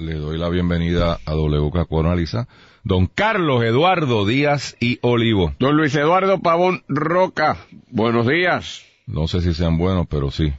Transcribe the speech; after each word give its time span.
Le 0.00 0.14
doy 0.14 0.38
la 0.38 0.48
bienvenida 0.48 1.20
a 1.26 1.34
WKQ 1.34 1.92
Analiza. 1.98 2.48
Don 2.84 3.06
Carlos 3.06 3.62
Eduardo 3.62 4.24
Díaz 4.24 4.74
y 4.80 4.98
Olivo. 5.02 5.54
Don 5.58 5.76
Luis 5.76 5.94
Eduardo 5.94 6.40
Pavón 6.40 6.84
Roca, 6.88 7.58
buenos 7.90 8.26
días. 8.26 8.82
No 9.06 9.28
sé 9.28 9.42
si 9.42 9.52
sean 9.52 9.76
buenos, 9.76 10.06
pero 10.08 10.30
sí. 10.30 10.54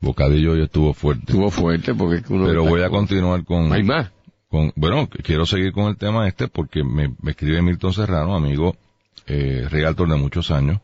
Bocadillo 0.00 0.52
hoy 0.52 0.62
estuvo 0.62 0.94
fuerte. 0.94 1.24
Estuvo 1.26 1.50
fuerte 1.50 1.94
porque 1.94 2.22
uno 2.32 2.46
Pero 2.46 2.64
voy 2.64 2.80
a 2.82 2.88
continuar 2.88 3.44
con... 3.44 3.70
¿Hay 3.70 3.82
más? 3.82 4.10
con 4.48 4.72
bueno, 4.76 5.06
quiero 5.22 5.44
seguir 5.44 5.72
con 5.72 5.88
el 5.88 5.98
tema 5.98 6.26
este 6.26 6.48
porque 6.48 6.82
me, 6.84 7.14
me 7.20 7.32
escribe 7.32 7.60
Milton 7.60 7.92
Serrano, 7.92 8.34
amigo 8.34 8.76
eh, 9.26 9.66
realtor 9.70 10.08
de 10.08 10.16
muchos 10.16 10.50
años. 10.50 10.80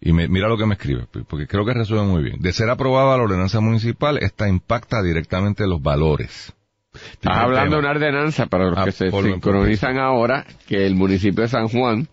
Y 0.00 0.12
me, 0.12 0.28
mira 0.28 0.48
lo 0.48 0.56
que 0.56 0.66
me 0.66 0.74
escribe, 0.74 1.06
porque 1.28 1.46
creo 1.46 1.64
que 1.66 1.74
resuelve 1.74 2.06
muy 2.06 2.22
bien. 2.22 2.40
De 2.40 2.52
ser 2.52 2.70
aprobada 2.70 3.16
la 3.16 3.24
ordenanza 3.24 3.60
municipal, 3.60 4.18
esta 4.18 4.48
impacta 4.48 5.02
directamente 5.02 5.66
los 5.66 5.82
valores. 5.82 6.54
Estás 6.92 7.36
hablando 7.36 7.76
de 7.76 7.80
una 7.80 7.90
ordenanza 7.90 8.46
para 8.46 8.70
los 8.70 8.78
Ah, 8.78 8.84
que 8.84 8.92
se 8.92 9.10
sincronizan 9.10 9.98
ahora, 9.98 10.44
que 10.66 10.86
el 10.86 10.94
municipio 10.94 11.42
de 11.42 11.48
San 11.48 11.68
Juan, 11.68 12.08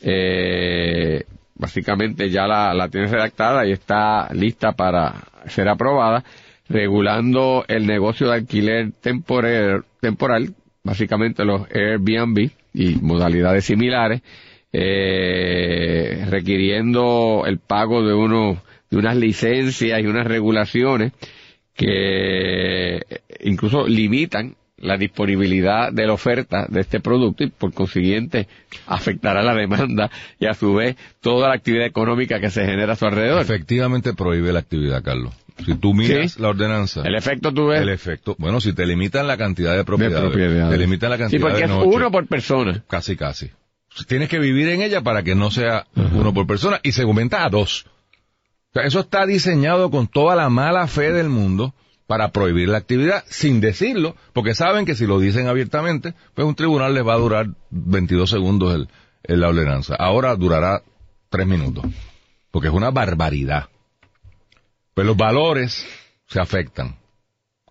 eh, 0.00 1.24
básicamente 1.56 2.30
ya 2.30 2.46
la, 2.46 2.72
la 2.72 2.88
tiene 2.88 3.08
redactada 3.08 3.66
y 3.66 3.72
está 3.72 4.32
lista 4.32 4.72
para 4.72 5.24
ser 5.46 5.68
aprobada, 5.68 6.24
regulando 6.68 7.64
el 7.68 7.86
negocio 7.86 8.28
de 8.28 8.34
alquiler 8.34 8.92
temporal, 8.92 9.84
temporal 10.00 10.54
básicamente 10.82 11.44
los 11.44 11.62
Airbnb 11.70 12.50
y 12.72 12.94
modalidades 12.96 13.64
similares, 13.64 14.22
eh, 14.76 16.26
requiriendo 16.28 17.44
el 17.46 17.58
pago 17.58 18.04
de 18.04 18.12
unos 18.12 18.58
de 18.90 18.96
unas 18.98 19.16
licencias 19.16 20.00
y 20.00 20.06
unas 20.06 20.26
regulaciones 20.26 21.12
que 21.74 23.00
incluso 23.42 23.86
limitan 23.86 24.54
la 24.78 24.96
disponibilidad 24.96 25.92
de 25.92 26.06
la 26.06 26.12
oferta 26.12 26.66
de 26.68 26.80
este 26.80 27.00
producto 27.00 27.44
y 27.44 27.50
por 27.50 27.72
consiguiente 27.72 28.48
afectará 28.86 29.42
la 29.42 29.54
demanda 29.54 30.10
y 30.38 30.46
a 30.46 30.54
su 30.54 30.74
vez 30.74 30.96
toda 31.20 31.48
la 31.48 31.54
actividad 31.54 31.86
económica 31.86 32.40
que 32.40 32.50
se 32.50 32.64
genera 32.66 32.92
a 32.92 32.96
su 32.96 33.06
alrededor. 33.06 33.40
Efectivamente 33.42 34.12
prohíbe 34.12 34.52
la 34.52 34.58
actividad, 34.58 35.02
Carlos. 35.02 35.32
Si 35.64 35.74
tú 35.76 35.94
miras 35.94 36.32
Sí. 36.32 36.42
la 36.42 36.48
ordenanza, 36.48 37.02
El 37.04 37.14
efecto 37.14 37.52
tú 37.54 37.66
ves 37.68 37.80
el 37.80 37.88
efecto, 37.90 38.34
bueno, 38.38 38.60
si 38.60 38.72
te 38.72 38.84
limitan 38.86 39.26
la 39.28 39.36
cantidad 39.36 39.70
de 39.70 39.78
de 39.78 39.84
propiedades, 39.84 40.30
propiedades. 40.30 40.70
te 40.70 40.78
limitan 40.78 41.10
la 41.10 41.16
Sí, 41.16 41.22
cantidad 41.22 41.40
porque 41.42 41.58
de 41.58 41.62
es 41.64 41.70
noches, 41.70 41.94
uno 41.94 42.10
por 42.10 42.26
persona. 42.26 42.84
casi 42.88 43.16
casi. 43.16 43.50
Tienes 44.08 44.28
que 44.28 44.38
vivir 44.38 44.68
en 44.70 44.82
ella 44.82 45.02
para 45.02 45.22
que 45.22 45.34
no 45.34 45.50
sea 45.50 45.86
uno 45.94 46.34
por 46.34 46.46
persona 46.46 46.80
y 46.82 46.92
se 46.92 47.02
aumenta 47.02 47.44
a 47.44 47.48
dos. 47.50 47.86
O 48.70 48.72
sea, 48.74 48.82
eso 48.82 49.00
está 49.00 49.24
diseñado 49.24 49.90
con 49.90 50.08
toda 50.08 50.34
la 50.34 50.48
mala 50.48 50.86
fe 50.88 51.12
del 51.12 51.28
mundo 51.28 51.74
para 52.06 52.32
prohibir 52.32 52.68
la 52.68 52.78
actividad 52.78 53.24
sin 53.28 53.60
decirlo, 53.60 54.16
porque 54.32 54.54
saben 54.54 54.84
que 54.84 54.94
si 54.96 55.06
lo 55.06 55.18
dicen 55.20 55.46
abiertamente, 55.46 56.14
pues 56.34 56.46
un 56.46 56.54
tribunal 56.56 56.92
les 56.92 57.06
va 57.06 57.14
a 57.14 57.18
durar 57.18 57.46
22 57.70 58.28
segundos 58.28 58.74
el, 58.74 58.88
el- 59.22 59.40
la 59.40 59.48
ordenanza. 59.48 59.94
Ahora 59.94 60.34
durará 60.36 60.82
tres 61.30 61.46
minutos, 61.46 61.84
porque 62.50 62.68
es 62.68 62.74
una 62.74 62.90
barbaridad. 62.90 63.68
Pues 64.92 65.06
los 65.06 65.16
valores 65.16 65.86
se 66.26 66.40
afectan. 66.40 66.96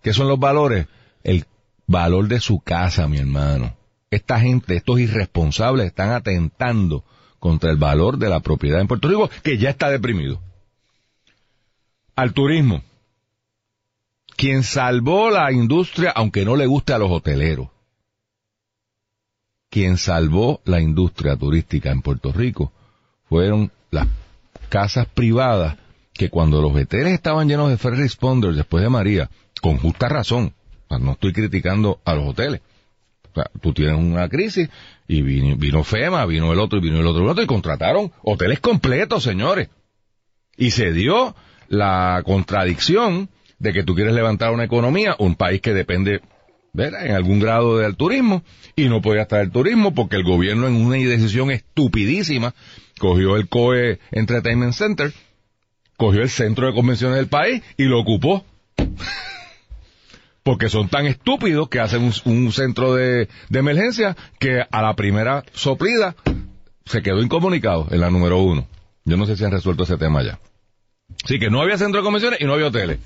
¿Qué 0.02 0.12
son 0.12 0.28
los 0.28 0.38
valores? 0.38 0.86
El 1.22 1.44
valor 1.86 2.28
de 2.28 2.40
su 2.40 2.60
casa, 2.60 3.06
mi 3.08 3.18
hermano. 3.18 3.76
Esta 4.14 4.38
gente, 4.38 4.76
estos 4.76 5.00
irresponsables 5.00 5.86
están 5.86 6.10
atentando 6.10 7.02
contra 7.40 7.72
el 7.72 7.78
valor 7.78 8.16
de 8.16 8.28
la 8.28 8.38
propiedad 8.38 8.80
en 8.80 8.86
Puerto 8.86 9.08
Rico, 9.08 9.28
que 9.42 9.58
ya 9.58 9.70
está 9.70 9.90
deprimido. 9.90 10.40
Al 12.14 12.32
turismo. 12.32 12.84
Quien 14.36 14.62
salvó 14.62 15.30
la 15.30 15.50
industria, 15.50 16.12
aunque 16.12 16.44
no 16.44 16.54
le 16.54 16.66
guste 16.66 16.92
a 16.92 16.98
los 16.98 17.10
hoteleros, 17.10 17.68
quien 19.68 19.98
salvó 19.98 20.60
la 20.64 20.80
industria 20.80 21.36
turística 21.36 21.90
en 21.90 22.00
Puerto 22.00 22.30
Rico 22.30 22.70
fueron 23.28 23.72
las 23.90 24.06
casas 24.68 25.08
privadas 25.08 25.76
que 26.12 26.30
cuando 26.30 26.62
los 26.62 26.72
hoteles 26.72 27.14
estaban 27.14 27.48
llenos 27.48 27.68
de 27.68 27.78
first 27.78 27.98
responders 27.98 28.54
después 28.54 28.84
de 28.84 28.90
María, 28.90 29.28
con 29.60 29.78
justa 29.78 30.08
razón, 30.08 30.54
no 31.00 31.12
estoy 31.12 31.32
criticando 31.32 31.98
a 32.04 32.14
los 32.14 32.28
hoteles, 32.28 32.60
o 33.34 33.40
sea, 33.40 33.50
tú 33.60 33.72
tienes 33.72 33.96
una 33.96 34.28
crisis 34.28 34.68
y 35.08 35.22
vino, 35.22 35.56
vino 35.56 35.82
FEMA, 35.82 36.24
vino 36.26 36.52
el 36.52 36.60
otro 36.60 36.78
y 36.78 36.82
vino 36.82 37.00
el 37.00 37.06
otro 37.06 37.22
y 37.22 37.24
el 37.24 37.30
otro 37.30 37.42
y 37.42 37.48
contrataron 37.48 38.12
hoteles 38.22 38.60
completos, 38.60 39.24
señores. 39.24 39.68
Y 40.56 40.70
se 40.70 40.92
dio 40.92 41.34
la 41.68 42.22
contradicción 42.24 43.28
de 43.58 43.72
que 43.72 43.82
tú 43.82 43.96
quieres 43.96 44.14
levantar 44.14 44.52
una 44.52 44.64
economía, 44.64 45.16
un 45.18 45.34
país 45.34 45.60
que 45.60 45.74
depende 45.74 46.20
¿verdad? 46.72 47.06
en 47.06 47.14
algún 47.16 47.40
grado 47.40 47.78
del 47.78 47.96
turismo 47.96 48.44
y 48.76 48.88
no 48.88 49.02
podía 49.02 49.22
estar 49.22 49.40
el 49.40 49.50
turismo 49.50 49.94
porque 49.94 50.16
el 50.16 50.24
gobierno 50.24 50.68
en 50.68 50.76
una 50.76 50.96
decisión 50.96 51.50
estupidísima 51.50 52.54
cogió 52.98 53.36
el 53.36 53.48
COE 53.48 53.98
Entertainment 54.12 54.74
Center, 54.74 55.12
cogió 55.96 56.22
el 56.22 56.30
centro 56.30 56.68
de 56.68 56.74
convenciones 56.74 57.16
del 57.16 57.26
país 57.26 57.62
y 57.76 57.84
lo 57.84 57.98
ocupó 57.98 58.44
porque 60.44 60.68
son 60.68 60.88
tan 60.88 61.06
estúpidos 61.06 61.68
que 61.70 61.80
hacen 61.80 62.12
un, 62.26 62.52
centro 62.52 62.94
de, 62.94 63.28
de 63.48 63.58
emergencia 63.58 64.14
que 64.38 64.62
a 64.70 64.82
la 64.82 64.94
primera 64.94 65.42
soplida 65.54 66.14
se 66.84 67.02
quedó 67.02 67.22
incomunicado 67.22 67.88
en 67.90 68.00
la 68.00 68.10
número 68.10 68.38
uno. 68.38 68.68
Yo 69.04 69.16
no 69.16 69.24
sé 69.24 69.36
si 69.36 69.44
han 69.44 69.50
resuelto 69.50 69.84
ese 69.84 69.96
tema 69.96 70.22
ya. 70.22 70.38
Así 71.24 71.38
que 71.38 71.50
no 71.50 71.62
había 71.62 71.78
centro 71.78 72.00
de 72.00 72.04
convenciones 72.04 72.40
y 72.42 72.44
no 72.44 72.52
había 72.52 72.66
hoteles. 72.66 72.98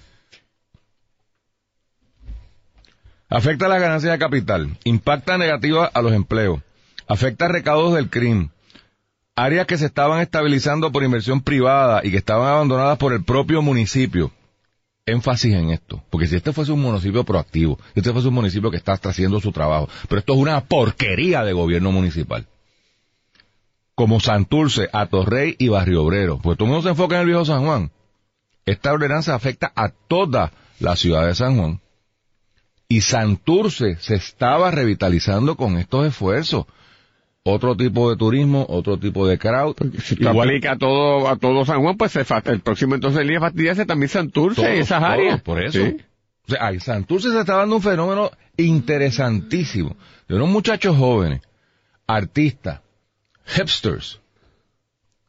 Afecta 3.31 3.69
las 3.69 3.81
ganancias 3.81 4.13
de 4.13 4.19
capital, 4.19 4.77
impacta 4.85 5.39
negativa 5.39 5.87
a 5.87 6.03
los 6.03 6.13
empleos, 6.13 6.61
afecta 7.07 7.47
recaudos 7.47 7.95
del 7.95 8.11
crimen, 8.11 8.51
áreas 9.37 9.67
que 9.67 9.79
se 9.79 9.87
estaban 9.87 10.21
estabilizando 10.21 10.91
por 10.91 11.05
inversión 11.05 11.43
privada 11.43 12.01
y 12.03 12.11
que 12.11 12.17
estaban 12.17 12.49
abandonadas 12.49 12.99
por 12.99 13.13
el 13.13 13.23
propio 13.23 13.63
municipio 13.63 14.33
énfasis 15.11 15.55
en 15.55 15.71
esto, 15.71 16.03
porque 16.11 16.27
si 16.27 16.37
este 16.37 16.53
fuese 16.53 16.73
un 16.73 16.81
municipio 16.81 17.25
proactivo, 17.25 17.79
si 17.95 18.01
este 18.01 18.13
fuese 18.13 18.29
un 18.29 18.35
municipio 18.35 18.71
que 18.71 18.77
está 18.77 18.93
haciendo 18.93 19.41
su 19.41 19.53
trabajo, 19.53 19.89
pero 20.09 20.21
esto 20.21 20.35
es 20.35 20.39
una 20.39 20.61
porquería 20.63 21.45
de 21.45 21.53
gobierno 21.53 21.93
municipal. 21.93 22.47
Como 23.95 24.21
Santurce, 24.21 24.89
Atorrey 24.93 25.57
y 25.59 25.69
Barrio 25.69 26.05
Obrero, 26.05 26.39
pues 26.39 26.57
todo 26.57 26.67
el 26.67 26.73
mundo 26.73 26.83
se 26.85 26.91
enfoca 26.91 27.17
en 27.17 27.23
el 27.23 27.27
viejo 27.27 27.45
San 27.45 27.65
Juan. 27.65 27.91
Esta 28.65 28.93
ordenanza 28.93 29.35
afecta 29.35 29.73
a 29.75 29.89
toda 29.89 30.53
la 30.79 30.95
ciudad 30.95 31.27
de 31.27 31.35
San 31.35 31.59
Juan. 31.59 31.81
Y 32.89 33.01
Santurce 33.01 33.97
se 34.01 34.15
estaba 34.15 34.71
revitalizando 34.71 35.57
con 35.57 35.79
estos 35.79 36.07
esfuerzos. 36.07 36.67
Otro 37.51 37.75
tipo 37.77 38.11
de 38.11 38.17
turismo, 38.17 38.67
otro 38.69 38.99
tipo 38.99 39.27
de 39.27 39.39
crowd. 39.39 39.75
Si 40.03 40.17
tú 40.17 40.29
aplica 40.29 40.73
a 40.73 40.77
todo, 40.77 41.29
a 41.29 41.37
todo 41.37 41.65
San 41.65 41.81
Juan, 41.81 41.97
pues 41.97 42.13
se 42.13 42.25
el 42.45 42.61
próximo 42.61 42.95
entonces 42.95 43.23
el 43.23 43.29
día 43.29 43.41
fastidiarse 43.41 43.87
también 43.87 44.11
Santurce 44.11 44.61
Todo, 44.61 44.75
y 44.75 44.81
esas 44.81 45.03
áreas. 45.03 45.41
Por 45.41 45.63
eso. 45.63 45.79
Sí. 45.79 45.97
O 46.47 46.51
sea, 46.51 46.71
en 46.71 46.81
Santurce 46.81 47.31
se 47.31 47.41
está 47.41 47.57
dando 47.57 47.77
un 47.77 47.83
fenómeno 47.83 48.31
interesantísimo 48.59 49.97
de 50.29 50.35
unos 50.35 50.51
muchachos 50.51 50.97
jóvenes, 50.97 51.41
artistas, 52.07 52.83
hipsters, 53.47 54.21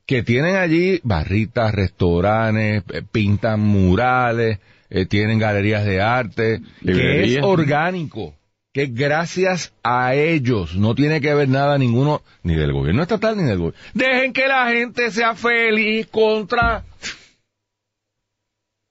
que 0.05 0.21
tienen 0.21 0.57
allí 0.57 0.99
barritas, 1.03 1.73
restaurantes, 1.73 2.83
eh, 2.91 3.01
pintan 3.09 3.61
murales, 3.61 4.59
eh, 4.89 5.05
tienen 5.05 5.39
galerías 5.39 5.85
de 5.85 6.01
arte, 6.01 6.61
que 6.83 7.23
es 7.23 7.43
orgánico, 7.43 8.33
que 8.73 8.85
gracias 8.87 9.73
a 9.83 10.13
ellos 10.13 10.75
no 10.75 10.93
tiene 10.93 11.21
que 11.21 11.33
ver 11.33 11.49
nada 11.49 11.77
ninguno, 11.77 12.21
ni 12.43 12.55
del 12.55 12.71
gobierno 12.71 13.01
estatal 13.01 13.35
ni 13.37 13.43
del 13.43 13.57
gobierno. 13.57 13.79
Dejen 13.93 14.33
que 14.33 14.47
la 14.47 14.69
gente 14.69 15.11
sea 15.11 15.35
feliz 15.35 16.07
contra... 16.07 16.83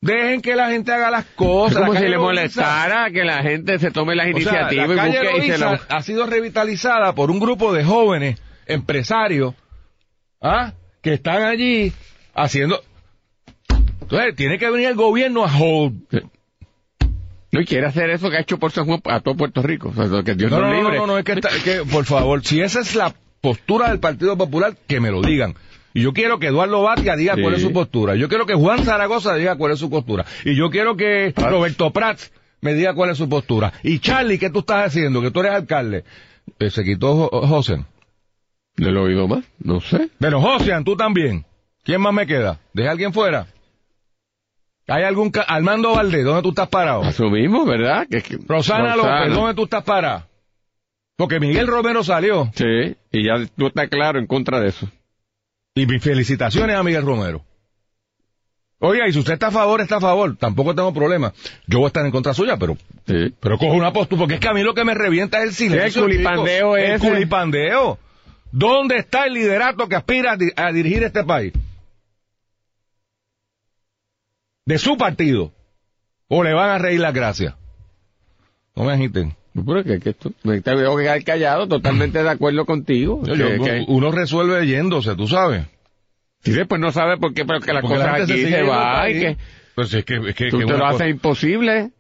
Dejen 0.01 0.41
que 0.43 0.55
la 0.55 0.71
gente 0.71 0.93
haga 0.93 1.11
las 1.11 1.25
Es 1.25 1.35
cosas. 1.35 1.79
como 1.81 1.93
La 1.93 2.01
si 2.01 2.07
le 2.09 2.19
molestara 2.19 3.11
que 3.11 3.25
la 3.25 3.43
gente 3.43 3.81
se 3.81 3.91
tome 3.91 4.15
las 4.15 4.27
o 4.27 4.31
sea, 4.31 4.37
iniciativas 4.41 4.89
la 4.91 5.09
y 5.09 5.11
busque 5.11 5.47
y 5.47 5.51
se 5.51 5.59
lo... 5.59 5.79
ha 5.89 6.03
sido 6.03 6.27
revitalizada 6.27 7.15
por 7.15 7.33
un 7.33 7.41
grupo 7.41 7.73
de 7.73 7.83
jóvenes 7.83 8.41
empresarios 8.67 9.55
¿ah? 10.41 10.73
que 11.03 11.15
están 11.15 11.43
allí 11.43 11.93
haciendo... 12.35 12.83
Entonces, 14.01 14.37
tiene 14.37 14.59
que 14.59 14.71
venir 14.71 14.89
el 14.89 14.95
gobierno 14.95 15.45
a 15.45 15.57
hold... 15.57 16.29
No, 17.51 17.61
y 17.61 17.65
quiere 17.65 17.87
hacer 17.87 18.11
eso 18.11 18.31
que 18.31 18.37
ha 18.37 18.41
hecho 18.41 18.59
por 18.59 18.73
San 18.73 18.85
Juan 18.87 19.01
a 19.05 19.21
todo 19.21 19.35
Puerto 19.37 19.63
Rico. 19.63 19.93
O 19.97 20.09
sea, 20.09 20.23
que 20.23 20.35
Dios 20.35 20.51
No, 20.51 20.61
no, 20.61 20.69
no, 20.69 20.75
libre. 20.75 20.99
no, 20.99 21.07
no, 21.07 21.19
es 21.19 21.25
que, 21.25 21.33
está- 21.33 21.49
que, 21.65 21.83
por 21.91 22.05
favor, 22.05 22.45
si 22.45 22.61
esa 22.61 22.81
es 22.81 22.95
la 22.95 23.15
postura 23.41 23.89
del 23.89 24.01
Partido 24.01 24.37
Popular, 24.37 24.75
que 24.87 25.01
me 25.01 25.11
lo 25.11 25.23
digan. 25.23 25.55
Y 25.95 26.03
yo 26.03 26.13
quiero 26.13 26.39
que 26.39 26.49
Eduardo 26.49 26.83
Batia 26.83 27.17
diga 27.17 27.35
Sí. 27.35 27.43
cuál 27.43 27.55
es 27.55 27.63
su 27.63 27.73
postura. 27.73 28.15
Yo 28.17 28.29
quiero 28.29 28.45
que 28.45 28.55
Juan 28.55 28.85
Zaragoza 28.85 29.35
diga 29.35 29.57
cuál 29.57 29.73
es 29.73 29.79
su 29.79 29.89
postura. 29.89 30.27
Y 30.45 30.55
yo 30.55 30.69
quiero 30.71 30.97
que 30.97 31.33
Roberto 31.37 31.91
Prats 31.91 32.31
me 32.61 32.75
diga 32.75 32.93
cuál 32.95 33.11
es 33.11 33.17
su 33.19 33.29
postura. 33.29 33.73
Y 33.83 33.99
Charlie, 34.01 34.39
¿qué 34.39 34.51
tú 34.51 34.59
estás 34.61 34.87
haciendo? 34.89 35.23
Que 35.23 35.31
tú 35.31 35.41
eres 35.41 35.53
alcalde. 35.53 36.05
Eh, 36.59 36.71
se 36.71 36.85
quitó 36.85 37.15
Jo- 37.31 37.47
José. 37.47 37.85
¿Le 38.77 38.93
lo 38.93 39.05
oído 39.05 39.27
más? 39.27 39.45
No 39.59 39.81
sé. 39.81 40.11
Pero 40.19 40.41
Josian, 40.41 40.85
tú 40.85 40.97
también. 40.97 41.45
¿Quién 41.83 42.01
más 42.03 42.13
me 42.13 42.27
queda? 42.27 42.61
¿Deja 42.75 42.91
alguien 42.91 43.13
fuera? 43.13 43.47
¿Hay 44.89 45.05
algún... 45.05 45.31
ca- 45.31 45.43
Armando 45.43 45.93
Valdés, 45.95 46.25
¿dónde 46.25 46.43
tú 46.43 46.49
estás 46.51 46.69
parado? 46.69 47.05
Eso 47.05 47.29
mismo, 47.31 47.65
¿verdad? 47.65 48.07
Que, 48.11 48.23
que- 48.23 48.39
Rosana 48.47 48.97
López, 48.97 49.33
¿dónde 49.33 49.55
tú 49.55 49.65
estás 49.65 49.85
parada? 49.85 50.27
Porque 51.17 51.41
Miguel 51.41 51.67
Romero 51.67 52.03
salió. 52.05 52.51
Sí, 52.55 52.97
y 53.13 53.25
ya 53.27 53.35
tú 53.57 53.67
estás 53.69 53.89
claro 53.89 54.19
en 54.19 54.27
contra 54.27 54.61
de 54.61 54.69
eso. 54.69 54.89
Y 55.75 55.87
mis 55.87 56.03
felicitaciones 56.03 56.77
a 56.77 56.83
Miguel 56.83 57.03
Romero. 57.05 57.45
Oiga, 58.81 59.09
y 59.09 59.13
si 59.13 59.19
usted 59.19 59.33
está 59.33 59.49
a 59.49 59.51
favor, 59.51 59.81
está 59.81 59.97
a 59.97 60.01
favor. 60.01 60.37
Tampoco 60.37 60.73
tengo 60.75 60.95
problema. 60.95 61.33
Yo 61.67 61.79
voy 61.79 61.87
a 61.87 61.89
estar 61.89 62.07
en 62.07 62.13
contra 62.13 62.33
suya, 62.35 62.57
pero 62.57 62.77
Sí. 63.07 63.35
pero 63.41 63.59
cojo 63.59 63.73
una 63.75 63.93
postura, 63.93 64.21
porque 64.21 64.35
es 64.35 64.41
que 64.41 64.49
a 64.49 64.55
mí 64.55 64.63
lo 64.63 64.75
que 64.75 64.85
me 64.85 64.95
revienta 64.95 65.39
es 65.39 65.45
el 65.49 65.55
silencio. 65.55 66.07
¿Qué 66.07 66.13
culipandeo 66.13 66.77
es 66.77 66.91
El 66.91 67.01
culipandeo. 67.01 67.99
¿Dónde 68.53 68.97
está 68.97 69.27
el 69.27 69.35
liderato 69.35 69.89
que 69.89 69.97
aspira 69.97 70.37
a 70.57 70.73
dirigir 70.73 71.03
este 71.03 71.25
país? 71.25 71.53
De 74.69 74.79
su 74.79 74.97
partido. 74.99 75.53
¿O 76.29 76.45
le 76.45 76.53
van 76.53 76.69
a 76.71 76.79
reír 76.79 77.01
las 77.01 77.15
gracias? 77.15 77.55
No 78.77 78.85
me 78.85 78.93
agiten. 78.93 79.35
No, 79.55 79.65
pero 79.65 79.83
que, 79.83 79.99
que 79.99 80.11
esto, 80.11 80.31
me 80.45 80.61
tengo 80.61 80.95
que 80.97 81.05
quedar 81.05 81.25
callado, 81.25 81.67
totalmente 81.67 82.23
de 82.23 82.29
acuerdo 82.29 82.67
contigo. 82.67 83.23
Yo- 83.25 83.35
yo- 83.35 83.65
que- 83.65 83.85
uno 83.89 84.11
resuelve 84.13 84.67
yéndose, 84.67 85.17
tú 85.17 85.27
sabes. 85.27 85.65
si 86.41 86.53
después 86.53 86.81
no 86.81 86.93
sabe 86.93 87.17
por 87.17 87.33
qué, 87.35 87.45
pero 87.47 87.61
que 87.61 87.73
las 87.73 87.81
Porque 87.83 87.97
la 87.99 88.05
cosas 88.05 88.19
gente 88.19 88.33
aquí 88.35 88.43
se 88.43 88.51
se, 88.51 88.63
va 88.63 89.11
y 89.11 89.19
que 89.21 89.37
Pues 89.75 89.95
es 89.95 90.05
que, 90.05 90.15
es 90.29 90.35
que, 90.35 90.51
tú 90.51 90.59
te 90.59 90.77
lo 90.77 90.87
haces 90.87 91.09
imposible. 91.09 91.91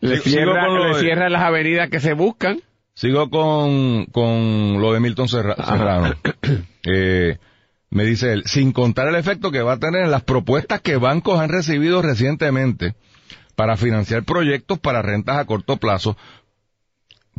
Le 0.00 0.16
Sigo- 0.16 0.22
sigo 0.24 0.34
cierra, 0.52 0.66
lo 0.68 0.88
le 0.88 0.94
de- 0.96 1.00
cierra 1.02 1.28
las 1.28 1.42
avenidas 1.42 1.88
que 1.88 2.00
se 2.00 2.12
buscan. 2.14 2.60
Sigo 2.94 3.30
con, 3.30 4.06
con 4.06 4.80
lo 4.80 4.92
de 4.92 4.98
Milton 5.00 5.28
Serra- 5.28 5.54
Serrano. 5.54 6.14
Eh, 6.84 7.38
me 7.90 8.04
dice 8.04 8.32
él, 8.32 8.42
sin 8.46 8.72
contar 8.72 9.08
el 9.08 9.14
efecto 9.14 9.50
que 9.50 9.62
va 9.62 9.74
a 9.74 9.78
tener 9.78 10.02
en 10.02 10.10
las 10.10 10.22
propuestas 10.22 10.80
que 10.80 10.96
bancos 10.96 11.40
han 11.40 11.48
recibido 11.48 12.02
recientemente 12.02 12.94
para 13.54 13.76
financiar 13.76 14.24
proyectos 14.24 14.78
para 14.78 15.02
rentas 15.02 15.38
a 15.38 15.44
corto 15.44 15.78
plazo, 15.78 16.16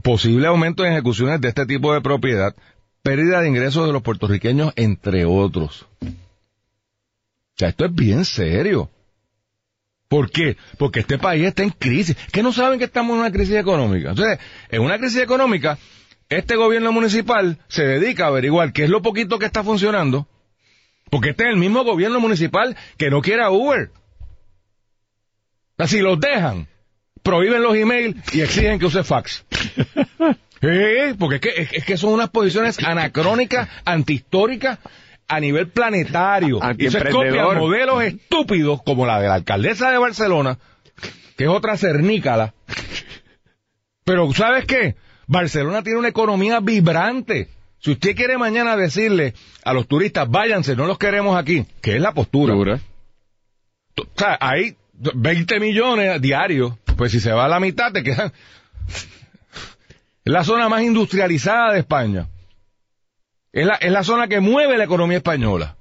posible 0.04 0.48
aumento 0.48 0.86
en 0.86 0.94
ejecuciones 0.94 1.40
de 1.40 1.50
este 1.50 1.66
tipo 1.66 1.94
de 1.94 2.02
propiedad, 2.02 2.56
pérdida 3.02 3.42
de 3.42 3.48
ingresos 3.48 3.86
de 3.86 3.94
los 3.94 4.02
puertorriqueños, 4.02 4.74
entre 4.76 5.26
otros. 5.26 5.88
O 6.02 6.08
sea, 7.58 7.70
esto 7.70 7.86
es 7.86 7.94
bien 7.94 8.26
serio. 8.26 8.90
¿Por 10.08 10.32
qué? 10.32 10.58
Porque 10.78 11.02
este 11.02 11.20
país 11.20 11.46
está 11.46 11.62
en 11.62 11.70
crisis. 11.70 12.18
¿Que 12.32 12.42
no 12.42 12.52
saben 12.52 12.80
que 12.80 12.86
estamos 12.86 13.14
en 13.14 13.20
una 13.20 13.32
crisis 13.32 13.56
económica? 13.56 14.10
Entonces, 14.10 14.40
en 14.70 14.82
una 14.82 14.98
crisis 14.98 15.22
económica, 15.22 15.78
este 16.30 16.56
gobierno 16.56 16.92
municipal 16.92 17.60
se 17.68 17.84
dedica 17.84 18.26
a 18.26 18.28
averiguar 18.28 18.74
qué 18.74 18.86
es 18.86 18.90
lo 18.90 19.02
poquito 19.02 19.38
que 19.38 19.46
está 19.46 19.64
funcionando, 19.64 20.28
porque 21.10 21.32
este 21.32 21.44
es 21.44 21.50
el 21.50 21.58
mismo 21.58 21.84
gobierno 21.84 22.20
municipal 22.20 22.76
que 22.98 23.10
no 23.10 23.22
quiere 23.22 23.44
a 23.44 23.50
Uber. 23.50 23.92
Si 25.88 26.00
los 26.00 26.20
dejan, 26.20 26.68
prohíben 27.24 27.62
los 27.62 27.76
emails 27.76 28.16
y 28.34 28.42
exigen 28.42 28.80
que 28.80 28.86
use 28.86 29.04
fax. 29.04 29.46
Porque 31.18 31.36
es 31.36 31.42
que, 31.42 31.78
es, 31.78 31.86
que 31.86 31.96
son 31.96 32.12
unas 32.12 32.30
posiciones 32.30 32.84
anacrónicas, 32.84 33.70
antihistóricas, 33.86 34.80
a 35.28 35.40
nivel 35.40 35.70
planetario. 35.70 36.60
Y 36.78 36.88
eso 36.88 36.98
es 36.98 37.04
copia 37.06 37.28
Antiemprendedor. 37.44 37.58
modelos 37.60 38.04
estúpidos 38.04 38.82
como 38.84 39.06
la 39.06 39.22
de 39.22 39.30
la 39.30 39.36
alcaldesa 39.36 39.90
de 39.90 39.98
Barcelona, 39.98 40.58
que 41.38 41.46
es 41.46 41.50
otra 41.50 41.78
cernícala. 41.78 42.54
Pero 44.04 44.34
¿sabes 44.34 44.66
qué? 44.66 44.96
Barcelona 45.28 45.84
tiene 45.84 46.00
una 46.00 46.10
economía 46.10 46.60
vibrante. 46.60 47.48
Si 47.80 47.92
usted 47.92 48.16
quiere 48.16 48.38
mañana 48.38 48.76
decirle 48.76 49.34
a 49.64 49.74
los 49.74 49.88
turistas, 49.88 50.30
váyanse, 50.30 50.76
no 50.76 50.86
los 50.86 50.98
queremos 50.98 51.38
aquí, 51.38 51.66
que 51.82 51.96
es 51.96 52.02
la 52.02 52.14
postura. 52.14 52.54
O 52.56 52.80
sea, 54.16 54.38
hay 54.42 54.76
20 54.94 55.60
millones 55.60 56.22
diarios, 56.22 56.74
pues 56.98 57.12
si 57.12 57.20
se 57.20 57.32
va 57.32 57.46
a 57.46 57.50
la 57.50 57.60
mitad 57.60 57.92
te 57.92 58.04
quedan... 58.04 58.32
Es 60.26 60.34
la 60.34 60.44
zona 60.44 60.68
más 60.68 60.84
industrializada 60.84 61.74
de 61.74 61.80
España. 61.80 62.28
Es 63.52 63.66
la, 63.66 63.76
es 63.76 63.92
la 63.92 64.04
zona 64.04 64.28
que 64.28 64.42
mueve 64.42 64.78
la 64.78 64.84
economía 64.84 65.18
española. 65.18 65.78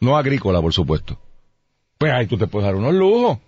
No 0.00 0.16
agrícola, 0.16 0.62
por 0.62 0.72
supuesto. 0.72 1.20
Pues 1.98 2.12
ahí 2.12 2.26
tú 2.26 2.38
te 2.38 2.46
puedes 2.46 2.66
dar 2.66 2.76
unos 2.76 2.94
lujos. 2.94 3.38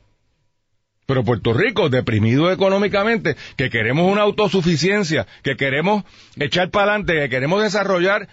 Pero 1.11 1.25
Puerto 1.25 1.53
Rico, 1.53 1.89
deprimido 1.89 2.53
económicamente, 2.53 3.35
que 3.57 3.69
queremos 3.69 4.09
una 4.13 4.23
autosuficiencia, 4.23 5.27
que 5.43 5.57
queremos 5.57 6.05
echar 6.37 6.71
para 6.71 6.93
adelante, 6.93 7.15
que 7.15 7.29
queremos 7.29 7.61
desarrollar, 7.61 8.29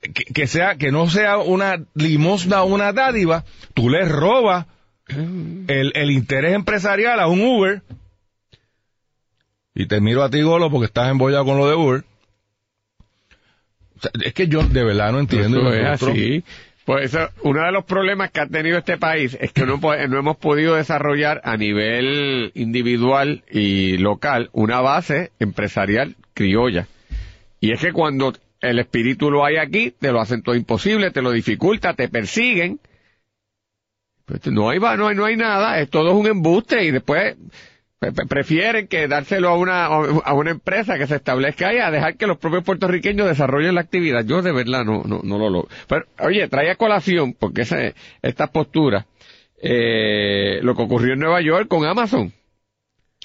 que, 0.00 0.24
que 0.24 0.46
sea, 0.46 0.76
que 0.76 0.90
no 0.90 1.10
sea 1.10 1.36
una 1.36 1.84
limosna 1.92 2.62
o 2.62 2.72
una 2.72 2.94
dádiva, 2.94 3.44
tú 3.74 3.90
le 3.90 4.06
robas 4.06 4.64
el, 5.08 5.92
el 5.94 6.10
interés 6.10 6.54
empresarial 6.54 7.20
a 7.20 7.26
un 7.26 7.42
Uber, 7.42 7.82
y 9.74 9.84
te 9.84 10.00
miro 10.00 10.22
a 10.22 10.30
ti, 10.30 10.40
Golo, 10.40 10.70
porque 10.70 10.86
estás 10.86 11.10
embollado 11.10 11.44
con 11.44 11.58
lo 11.58 11.68
de 11.68 11.74
Uber. 11.74 12.04
O 13.98 14.00
sea, 14.00 14.10
es 14.24 14.32
que 14.32 14.48
yo 14.48 14.62
de 14.62 14.84
verdad 14.84 15.12
no 15.12 15.20
entiendo. 15.20 15.70
Eso 15.70 15.74
es 15.74 16.02
así. 16.02 16.44
Pues 16.86 17.18
uno 17.42 17.64
de 17.64 17.72
los 17.72 17.84
problemas 17.84 18.30
que 18.30 18.38
ha 18.38 18.46
tenido 18.46 18.78
este 18.78 18.96
país 18.96 19.36
es 19.40 19.52
que 19.52 19.66
no, 19.66 19.80
hemos 19.92 20.36
podido 20.36 20.76
desarrollar 20.76 21.40
a 21.42 21.56
nivel 21.56 22.52
individual 22.54 23.42
y 23.50 23.98
local 23.98 24.50
una 24.52 24.80
base 24.80 25.32
empresarial 25.40 26.14
criolla. 26.32 26.86
Y 27.58 27.72
es 27.72 27.80
que 27.80 27.92
cuando 27.92 28.34
el 28.60 28.78
espíritu 28.78 29.32
lo 29.32 29.44
hay 29.44 29.56
aquí, 29.56 29.90
te 29.98 30.12
lo 30.12 30.20
hacen 30.20 30.42
todo 30.42 30.54
imposible, 30.54 31.10
te 31.10 31.22
lo 31.22 31.32
dificulta, 31.32 31.94
te 31.94 32.08
persiguen. 32.08 32.78
Pues 34.24 34.46
no 34.46 34.70
hay, 34.70 34.78
no 34.78 35.08
hay, 35.08 35.16
no 35.16 35.24
hay 35.24 35.36
nada, 35.36 35.80
es 35.80 35.90
todo 35.90 36.14
un 36.14 36.28
embuste 36.28 36.84
y 36.84 36.92
después 36.92 37.34
prefieren 38.12 38.88
que 38.88 39.08
dárselo 39.08 39.48
a 39.48 39.56
una, 39.56 39.86
a 39.86 40.34
una 40.34 40.50
empresa 40.50 40.98
que 40.98 41.06
se 41.06 41.16
establezca 41.16 41.68
ahí 41.68 41.78
a 41.78 41.90
dejar 41.90 42.16
que 42.16 42.26
los 42.26 42.38
propios 42.38 42.64
puertorriqueños 42.64 43.26
desarrollen 43.26 43.74
la 43.74 43.80
actividad. 43.82 44.24
Yo 44.24 44.42
de 44.42 44.52
verdad 44.52 44.84
no, 44.84 45.02
no, 45.04 45.20
no 45.22 45.38
lo 45.38 45.50
logro. 45.50 45.68
Pero, 45.88 46.04
oye, 46.20 46.48
trae 46.48 46.70
a 46.70 46.76
colación, 46.76 47.34
porque 47.34 47.62
esa, 47.62 47.78
esta 48.22 48.48
postura, 48.48 49.06
eh, 49.62 50.60
lo 50.62 50.74
que 50.74 50.82
ocurrió 50.82 51.14
en 51.14 51.20
Nueva 51.20 51.40
York 51.40 51.68
con 51.68 51.84
Amazon. 51.84 52.32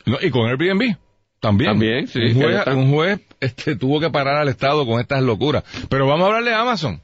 No, 0.06 0.18
y 0.22 0.30
con 0.30 0.50
Airbnb. 0.50 0.96
También. 1.40 1.72
También, 1.72 2.08
sí, 2.08 2.20
Un 2.20 2.34
juez, 2.36 2.68
un 2.68 2.92
juez 2.92 3.20
este, 3.40 3.76
tuvo 3.76 4.00
que 4.00 4.12
parar 4.12 4.36
al 4.38 4.48
Estado 4.48 4.86
con 4.86 5.00
estas 5.00 5.24
locuras. 5.24 5.64
Pero 5.90 6.08
vamos 6.08 6.26
a 6.26 6.28
hablarle 6.28 6.54
a 6.54 6.62
Amazon. 6.62 7.02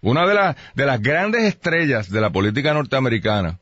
Una 0.00 0.26
de, 0.26 0.34
las 0.34 0.56
de 0.74 0.86
las 0.86 1.00
grandes 1.00 1.42
estrellas 1.44 2.10
de 2.10 2.20
la 2.20 2.30
política 2.30 2.72
norteamericana, 2.74 3.58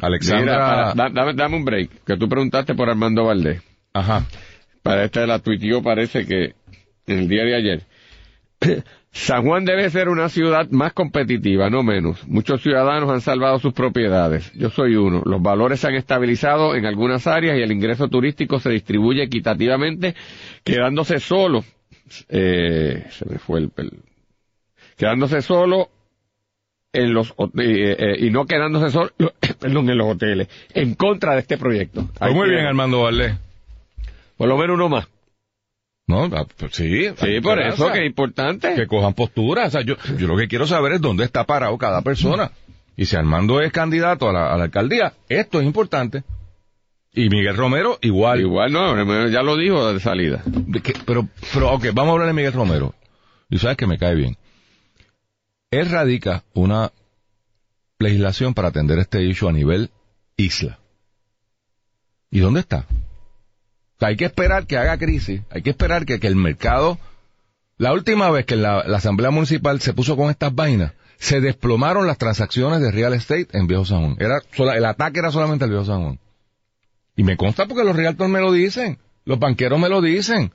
Alexandra... 0.00 0.40
Mira, 0.42 0.58
para- 0.58 0.94
da- 0.94 1.10
dame, 1.10 1.34
dame 1.34 1.56
un 1.56 1.64
break, 1.64 1.90
que 2.04 2.16
tú 2.16 2.28
preguntaste 2.28 2.74
por 2.74 2.88
Armando 2.88 3.24
Valdés. 3.24 3.62
Ajá. 3.92 4.26
Para 4.82 5.04
esta 5.04 5.26
la 5.26 5.38
tuiteó 5.38 5.82
parece 5.82 6.26
que 6.26 6.54
en 7.06 7.18
el 7.20 7.28
día 7.28 7.44
de 7.44 7.54
ayer. 7.56 7.82
San 9.10 9.44
Juan 9.46 9.64
debe 9.64 9.88
ser 9.88 10.10
una 10.10 10.28
ciudad 10.28 10.68
más 10.70 10.92
competitiva, 10.92 11.70
no 11.70 11.82
menos. 11.82 12.26
Muchos 12.28 12.60
ciudadanos 12.62 13.08
han 13.08 13.22
salvado 13.22 13.58
sus 13.58 13.72
propiedades. 13.72 14.52
Yo 14.52 14.68
soy 14.68 14.94
uno. 14.96 15.22
Los 15.24 15.40
valores 15.40 15.80
se 15.80 15.88
han 15.88 15.94
estabilizado 15.94 16.74
en 16.74 16.84
algunas 16.84 17.26
áreas 17.26 17.56
y 17.58 17.62
el 17.62 17.72
ingreso 17.72 18.08
turístico 18.08 18.60
se 18.60 18.68
distribuye 18.70 19.22
equitativamente, 19.22 20.14
quedándose 20.62 21.18
solo. 21.18 21.64
Eh, 22.28 23.06
se 23.10 23.24
me 23.26 23.38
fue 23.38 23.60
el, 23.60 23.70
el- 23.78 24.02
quedándose 24.98 25.40
solo 25.40 25.88
en 26.96 27.12
los 27.14 27.30
eh, 27.30 27.96
eh, 27.98 28.16
y 28.18 28.30
no 28.30 28.46
quedándose 28.46 28.90
solo 28.90 29.10
perdón, 29.60 29.90
en 29.90 29.98
los 29.98 30.08
hoteles 30.08 30.48
en 30.74 30.94
contra 30.94 31.34
de 31.34 31.40
este 31.40 31.58
proyecto. 31.58 32.08
Pues 32.18 32.34
muy 32.34 32.48
bien, 32.50 32.66
Armando 32.66 33.02
Valdés. 33.02 33.34
Por 34.36 34.48
lo 34.48 34.56
menos 34.56 34.74
uno 34.74 34.88
más. 34.88 35.08
No, 36.08 36.24
ah, 36.24 36.46
pues 36.56 36.74
sí. 36.74 37.04
Sí, 37.16 37.40
por 37.40 37.58
esperanza. 37.58 37.68
eso 37.74 37.92
que 37.92 37.98
es 38.00 38.06
importante. 38.06 38.74
que 38.74 38.86
cojan 38.86 39.14
postura. 39.14 39.66
O 39.66 39.70
sea, 39.70 39.80
yo, 39.82 39.96
yo 40.18 40.26
lo 40.28 40.36
que 40.36 40.46
quiero 40.46 40.66
saber 40.66 40.92
es 40.92 41.00
dónde 41.00 41.24
está 41.24 41.44
parado 41.44 41.76
cada 41.78 42.02
persona. 42.02 42.52
Y 42.96 43.06
si 43.06 43.16
Armando 43.16 43.60
es 43.60 43.72
candidato 43.72 44.28
a 44.28 44.32
la, 44.32 44.52
a 44.54 44.56
la 44.56 44.64
alcaldía, 44.64 45.12
esto 45.28 45.60
es 45.60 45.66
importante. 45.66 46.22
Y 47.12 47.28
Miguel 47.28 47.56
Romero, 47.56 47.98
igual. 48.02 48.40
Igual 48.40 48.72
no, 48.72 49.28
ya 49.28 49.42
lo 49.42 49.56
dijo 49.56 49.92
de 49.92 50.00
salida. 50.00 50.44
Que- 50.82 50.94
pero, 51.04 51.26
pero, 51.52 51.72
ok, 51.72 51.86
vamos 51.92 52.10
a 52.10 52.12
hablar 52.12 52.28
de 52.28 52.34
Miguel 52.34 52.52
Romero. 52.52 52.94
Y 53.50 53.58
sabes 53.58 53.76
que 53.76 53.86
me 53.86 53.98
cae 53.98 54.14
bien. 54.14 54.36
Él 55.70 55.90
radica 55.90 56.44
una 56.54 56.92
legislación 57.98 58.54
para 58.54 58.68
atender 58.68 58.98
este 58.98 59.22
issue 59.22 59.48
a 59.48 59.52
nivel 59.52 59.90
isla. 60.36 60.78
¿Y 62.30 62.40
dónde 62.40 62.60
está? 62.60 62.86
sea, 63.98 64.08
hay 64.08 64.16
que 64.16 64.26
esperar 64.26 64.66
que 64.66 64.76
haga 64.76 64.98
crisis, 64.98 65.40
hay 65.50 65.62
que 65.62 65.70
esperar 65.70 66.04
que, 66.06 66.20
que 66.20 66.26
el 66.26 66.36
mercado... 66.36 66.98
La 67.78 67.92
última 67.92 68.30
vez 68.30 68.46
que 68.46 68.56
la, 68.56 68.84
la 68.86 68.96
Asamblea 68.96 69.30
Municipal 69.30 69.82
se 69.82 69.92
puso 69.92 70.16
con 70.16 70.30
estas 70.30 70.54
vainas, 70.54 70.92
se 71.18 71.42
desplomaron 71.42 72.06
las 72.06 72.16
transacciones 72.16 72.80
de 72.80 72.90
real 72.90 73.12
estate 73.12 73.48
en 73.52 73.66
Viejo 73.66 73.84
San 73.84 74.00
Juan. 74.00 74.16
Era 74.18 74.40
sola- 74.54 74.76
el 74.78 74.84
ataque 74.86 75.18
era 75.18 75.30
solamente 75.30 75.64
al 75.64 75.70
Viejo 75.70 75.84
San 75.84 76.02
Juan. 76.02 76.18
Y 77.16 77.22
me 77.22 77.36
consta 77.36 77.66
porque 77.66 77.84
los 77.84 77.94
realtors 77.94 78.30
me 78.30 78.40
lo 78.40 78.50
dicen, 78.50 78.98
los 79.26 79.38
banqueros 79.38 79.78
me 79.78 79.90
lo 79.90 80.00
dicen. 80.00 80.52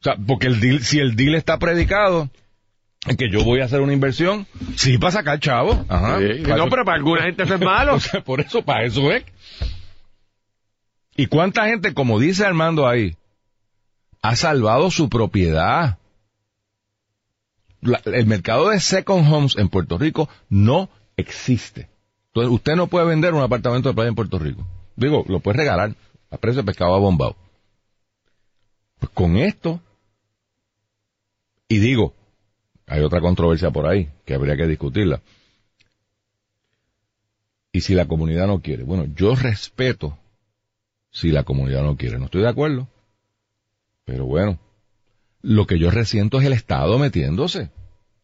O 0.00 0.04
sea, 0.04 0.14
porque 0.24 0.46
el 0.46 0.60
deal, 0.60 0.82
si 0.84 1.00
el 1.00 1.16
deal 1.16 1.34
está 1.34 1.58
predicado 1.58 2.30
que 3.16 3.30
yo 3.30 3.44
voy 3.44 3.60
a 3.60 3.64
hacer 3.64 3.80
una 3.80 3.92
inversión, 3.94 4.46
sí, 4.76 4.98
para 4.98 5.12
sacar 5.12 5.40
chavo. 5.40 5.84
Ajá. 5.88 6.18
Sí, 6.18 6.42
no, 6.42 6.54
eso- 6.56 6.66
pero 6.68 6.84
para 6.84 6.96
alguna 6.98 7.22
gente 7.22 7.42
eso 7.44 7.54
es 7.54 7.60
malo. 7.60 7.94
o 7.96 8.00
sea, 8.00 8.22
por 8.22 8.40
eso, 8.40 8.62
para 8.62 8.84
eso 8.84 9.10
es. 9.10 9.24
¿Y 11.16 11.26
cuánta 11.26 11.66
gente, 11.66 11.92
como 11.94 12.18
dice 12.18 12.44
Armando 12.44 12.86
ahí, 12.86 13.16
ha 14.22 14.36
salvado 14.36 14.90
su 14.90 15.08
propiedad? 15.08 15.98
La- 17.80 18.02
el 18.04 18.26
mercado 18.26 18.68
de 18.68 18.80
second 18.80 19.32
homes 19.32 19.56
en 19.56 19.68
Puerto 19.70 19.96
Rico 19.96 20.28
no 20.50 20.90
existe. 21.16 21.88
Entonces, 22.28 22.52
usted 22.52 22.76
no 22.76 22.86
puede 22.86 23.06
vender 23.06 23.32
un 23.34 23.42
apartamento 23.42 23.88
de 23.88 23.94
playa 23.94 24.08
en 24.10 24.14
Puerto 24.14 24.38
Rico. 24.38 24.66
Digo, 24.96 25.24
lo 25.26 25.40
puede 25.40 25.56
regalar 25.58 25.94
a 26.30 26.36
precio 26.36 26.62
de 26.62 26.66
pescado 26.66 26.94
abombado. 26.94 27.34
Pues 28.98 29.10
con 29.12 29.36
esto, 29.38 29.80
y 31.68 31.78
digo, 31.78 32.14
hay 32.90 33.02
otra 33.02 33.20
controversia 33.20 33.70
por 33.70 33.86
ahí 33.86 34.08
que 34.24 34.34
habría 34.34 34.56
que 34.56 34.66
discutirla. 34.66 35.22
Y 37.72 37.82
si 37.82 37.94
la 37.94 38.06
comunidad 38.06 38.48
no 38.48 38.60
quiere, 38.60 38.82
bueno, 38.82 39.06
yo 39.14 39.36
respeto 39.36 40.18
si 41.12 41.30
la 41.30 41.44
comunidad 41.44 41.84
no 41.84 41.96
quiere. 41.96 42.18
No 42.18 42.24
estoy 42.24 42.42
de 42.42 42.48
acuerdo. 42.48 42.88
Pero 44.04 44.26
bueno, 44.26 44.58
lo 45.40 45.68
que 45.68 45.78
yo 45.78 45.92
resiento 45.92 46.40
es 46.40 46.46
el 46.46 46.52
Estado 46.52 46.98
metiéndose. 46.98 47.70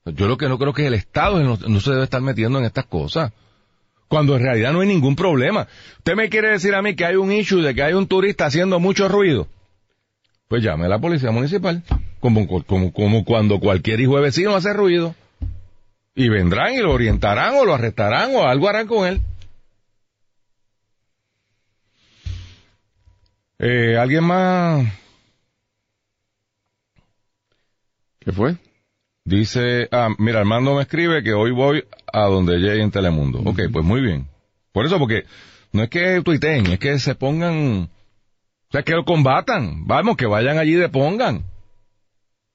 Yo 0.04 0.26
lo 0.26 0.36
que 0.36 0.48
no 0.48 0.58
creo 0.58 0.72
que 0.72 0.88
el 0.88 0.94
Estado 0.94 1.40
no, 1.44 1.80
se 1.80 1.90
debe 1.92 2.02
estar 2.02 2.20
metiendo 2.20 2.58
en 2.58 2.64
estas 2.64 2.86
cosas. 2.86 3.32
Cuando 4.08 4.34
en 4.34 4.42
realidad 4.42 4.72
no 4.72 4.80
hay 4.80 4.88
ningún 4.88 5.14
problema. 5.14 5.68
Usted 5.98 6.16
me 6.16 6.28
quiere 6.28 6.50
decir 6.50 6.74
a 6.74 6.82
mí 6.82 6.96
que 6.96 7.04
hay 7.04 7.14
un 7.14 7.30
issue 7.30 7.62
de 7.62 7.72
que 7.72 7.84
hay 7.84 7.92
un 7.92 8.08
turista 8.08 8.46
haciendo 8.46 8.80
mucho 8.80 9.06
ruido. 9.06 9.46
Pues 10.48 10.62
llame 10.62 10.86
a 10.86 10.88
la 10.88 10.98
policía 10.98 11.30
municipal. 11.30 11.82
Como, 12.20 12.46
como, 12.64 12.92
como 12.92 13.24
cuando 13.24 13.60
cualquier 13.60 14.00
hijo 14.00 14.16
de 14.16 14.22
vecino 14.22 14.54
hace 14.54 14.72
ruido. 14.72 15.14
Y 16.14 16.28
vendrán 16.28 16.74
y 16.74 16.78
lo 16.78 16.92
orientarán 16.92 17.54
o 17.56 17.64
lo 17.64 17.74
arrestarán 17.74 18.34
o 18.34 18.44
algo 18.44 18.68
harán 18.68 18.86
con 18.86 19.06
él. 19.06 19.20
Eh, 23.58 23.96
¿Alguien 23.98 24.24
más? 24.24 24.86
¿Qué 28.20 28.32
fue? 28.32 28.56
Dice, 29.24 29.88
ah, 29.90 30.08
mira, 30.18 30.40
Armando 30.40 30.74
me 30.74 30.82
escribe 30.82 31.22
que 31.22 31.32
hoy 31.32 31.50
voy 31.50 31.84
a 32.12 32.22
donde 32.26 32.58
llegue 32.58 32.82
en 32.82 32.90
Telemundo. 32.90 33.40
Ok, 33.44 33.62
pues 33.72 33.84
muy 33.84 34.00
bien. 34.00 34.28
Por 34.72 34.86
eso, 34.86 34.98
porque 34.98 35.24
no 35.72 35.82
es 35.82 35.90
que 35.90 36.20
tuiteen, 36.22 36.66
es 36.66 36.78
que 36.78 36.98
se 36.98 37.14
pongan, 37.14 37.88
o 38.68 38.72
sea, 38.72 38.82
que 38.82 38.92
lo 38.92 39.04
combatan. 39.04 39.86
Vamos, 39.86 40.16
que 40.16 40.26
vayan 40.26 40.58
allí 40.58 40.72
y 40.72 40.76
depongan. 40.76 41.44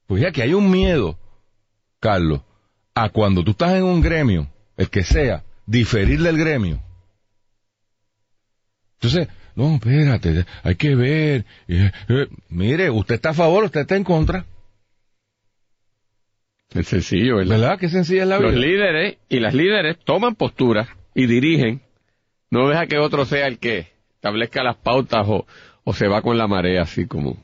Pues 0.07 0.21
ya 0.21 0.31
que 0.31 0.41
hay 0.41 0.53
un 0.53 0.69
miedo, 0.69 1.17
Carlos, 1.99 2.41
a 2.93 3.09
cuando 3.09 3.43
tú 3.43 3.51
estás 3.51 3.73
en 3.73 3.83
un 3.83 4.01
gremio, 4.01 4.47
el 4.77 4.89
que 4.89 5.03
sea, 5.03 5.43
diferir 5.65 6.21
del 6.21 6.37
gremio. 6.37 6.81
Entonces, 8.95 9.29
no, 9.55 9.75
espérate, 9.75 10.45
hay 10.63 10.75
que 10.75 10.95
ver. 10.95 11.45
eh, 11.67 11.91
eh, 12.09 12.27
mire, 12.49 12.89
usted 12.89 13.15
está 13.15 13.29
a 13.29 13.33
favor, 13.33 13.63
usted 13.63 13.81
está 13.81 13.95
en 13.95 14.03
contra. 14.03 14.45
Es 16.73 16.87
sencillo, 16.87 17.37
¿verdad? 17.37 17.59
¿Verdad? 17.59 17.79
Qué 17.79 17.89
sencilla 17.89 18.23
es 18.23 18.27
la 18.27 18.37
vida. 18.37 18.51
Los 18.51 18.59
líderes 18.59 19.17
y 19.27 19.39
las 19.39 19.53
líderes 19.53 19.97
toman 20.05 20.35
postura 20.35 20.87
y 21.13 21.25
dirigen. 21.25 21.81
No 22.49 22.69
deja 22.69 22.87
que 22.87 22.97
otro 22.97 23.25
sea 23.25 23.47
el 23.47 23.59
que 23.59 23.87
establezca 24.15 24.63
las 24.63 24.77
pautas 24.77 25.25
o, 25.27 25.45
o 25.83 25.93
se 25.93 26.07
va 26.07 26.21
con 26.21 26.37
la 26.37 26.47
marea 26.47 26.83
así 26.83 27.07
como... 27.07 27.37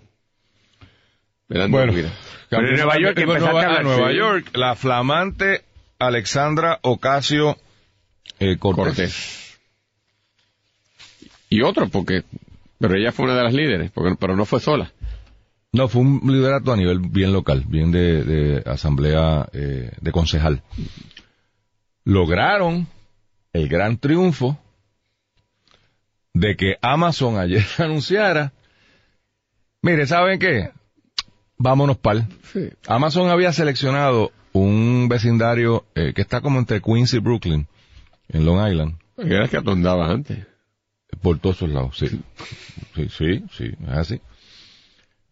Verán, 1.49 1.71
Bueno, 1.71 1.93
mira. 1.93 2.09
Pero 2.49 2.67
en 2.67 2.75
Nueva 2.75 2.99
York 2.99 3.17
empezaste 3.19 3.53
Nueva, 3.53 3.83
Nueva. 3.83 4.11
York, 4.11 4.49
la 4.53 4.75
flamante 4.75 5.63
Alexandra 5.99 6.79
Ocasio 6.81 7.57
eh, 8.39 8.57
Cortés. 8.57 8.85
Cortés. 8.85 9.59
Y 11.49 11.61
otro, 11.61 11.87
porque... 11.87 12.23
Pero 12.79 12.95
ella 12.95 13.11
fue 13.11 13.25
una 13.25 13.35
de 13.35 13.43
las 13.43 13.53
líderes, 13.53 13.89
porque, 13.91 14.15
pero 14.19 14.35
no 14.35 14.45
fue 14.45 14.59
sola. 14.59 14.91
No, 15.71 15.87
fue 15.87 16.01
un 16.01 16.21
liderato 16.25 16.71
a 16.71 16.77
nivel 16.77 16.99
bien 16.99 17.33
local, 17.33 17.63
bien 17.67 17.91
de, 17.91 18.23
de 18.23 18.63
asamblea 18.69 19.47
eh, 19.51 19.91
de 19.99 20.11
concejal. 20.11 20.61
Lograron 22.03 22.87
el 23.53 23.67
gran 23.67 23.97
triunfo 23.97 24.59
de 26.39 26.55
que 26.55 26.75
Amazon 26.81 27.37
ayer 27.39 27.65
anunciara, 27.79 28.53
mire, 29.81 30.05
¿saben 30.05 30.39
qué? 30.39 30.71
Vámonos 31.57 31.97
pal. 31.97 32.27
Sí. 32.53 32.69
Amazon 32.87 33.29
había 33.29 33.51
seleccionado 33.51 34.31
un 34.53 35.07
vecindario 35.09 35.85
eh, 35.95 36.13
que 36.13 36.21
está 36.21 36.41
como 36.41 36.59
entre 36.59 36.81
Queens 36.81 37.13
y 37.13 37.19
Brooklyn, 37.19 37.67
en 38.29 38.45
Long 38.45 38.67
Island, 38.69 38.97
Era 39.17 39.47
que 39.47 39.57
atondabas 39.57 40.11
antes. 40.11 40.45
por 41.21 41.39
todos 41.39 41.57
esos 41.57 41.69
lados, 41.69 41.97
sí. 41.97 42.21
Sí, 42.95 43.09
sí, 43.09 43.43
sí, 43.51 43.71
es 43.87 43.97
así. 43.97 44.21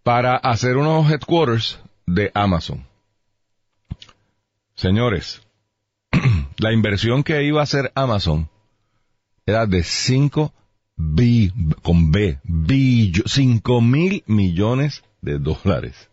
Para 0.03 0.35
hacer 0.37 0.77
unos 0.77 1.09
headquarters 1.11 1.79
de 2.07 2.31
Amazon. 2.33 2.85
Señores, 4.75 5.41
la 6.57 6.73
inversión 6.73 7.23
que 7.23 7.43
iba 7.43 7.59
a 7.59 7.63
hacer 7.63 7.91
Amazon 7.95 8.49
era 9.45 9.65
de 9.67 9.83
5 9.83 10.51
bi, 10.95 11.51
con 11.81 12.11
B, 12.11 12.39
billo, 12.43 13.23
5 13.25 13.81
mil 13.81 14.23
millones 14.27 15.03
de 15.21 15.39
dólares. 15.39 16.09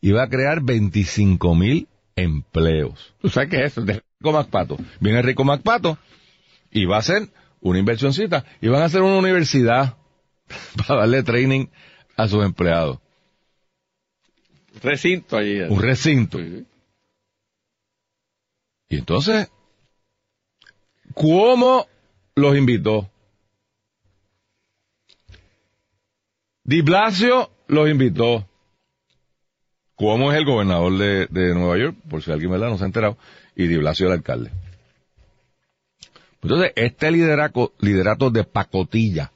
Iba 0.00 0.24
a 0.24 0.28
crear 0.28 0.62
25 0.62 1.54
mil 1.54 1.88
empleos. 2.16 3.14
¿Tú 3.20 3.28
sabes 3.30 3.48
qué 3.50 3.56
es 3.64 3.72
eso? 3.72 3.82
De- 3.82 4.02
Rico 4.20 4.32
MacPato. 4.32 4.78
Viene 5.00 5.22
Rico 5.22 5.44
MacPato 5.44 5.98
y 6.70 6.84
va 6.86 6.96
a 6.96 7.00
hacer 7.00 7.28
una 7.60 7.78
inversioncita 7.78 8.44
y 8.60 8.68
van 8.68 8.82
a 8.82 8.86
hacer 8.86 9.02
una 9.02 9.18
universidad 9.18 9.96
para 10.86 11.00
darle 11.00 11.22
training 11.22 11.66
a 12.16 12.28
sus 12.28 12.44
empleados. 12.44 12.98
recinto 14.82 15.36
allí. 15.36 15.60
Un 15.60 15.80
recinto. 15.80 16.38
Sí. 16.38 16.66
Y 18.90 18.96
entonces, 18.98 19.50
¿cómo 21.14 21.86
los 22.34 22.56
invitó? 22.56 23.10
Di 26.64 26.80
Blasio 26.80 27.50
los 27.68 27.88
invitó. 27.88 28.48
¿Cómo 29.96 30.32
es 30.32 30.38
el 30.38 30.44
gobernador 30.44 30.98
de, 30.98 31.26
de 31.26 31.54
Nueva 31.54 31.78
York? 31.78 31.96
Por 32.08 32.22
si 32.22 32.32
alguien 32.32 32.50
¿verdad? 32.50 32.70
no 32.70 32.78
se 32.78 32.84
ha 32.84 32.86
enterado. 32.86 33.18
Y 33.54 33.66
Di 33.66 33.76
Blasio 33.76 34.06
el 34.06 34.14
alcalde. 34.14 34.50
Entonces, 36.42 36.72
este 36.74 37.10
liderato 37.10 38.30
de 38.30 38.44
pacotilla 38.44 39.30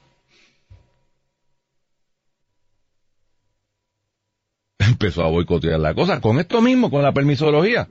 empezó 4.79 5.23
a 5.23 5.29
boicotear 5.29 5.79
la 5.79 5.93
cosa. 5.93 6.19
Con 6.21 6.39
esto 6.39 6.61
mismo, 6.61 6.89
con 6.89 7.03
la 7.03 7.13
permisología. 7.13 7.87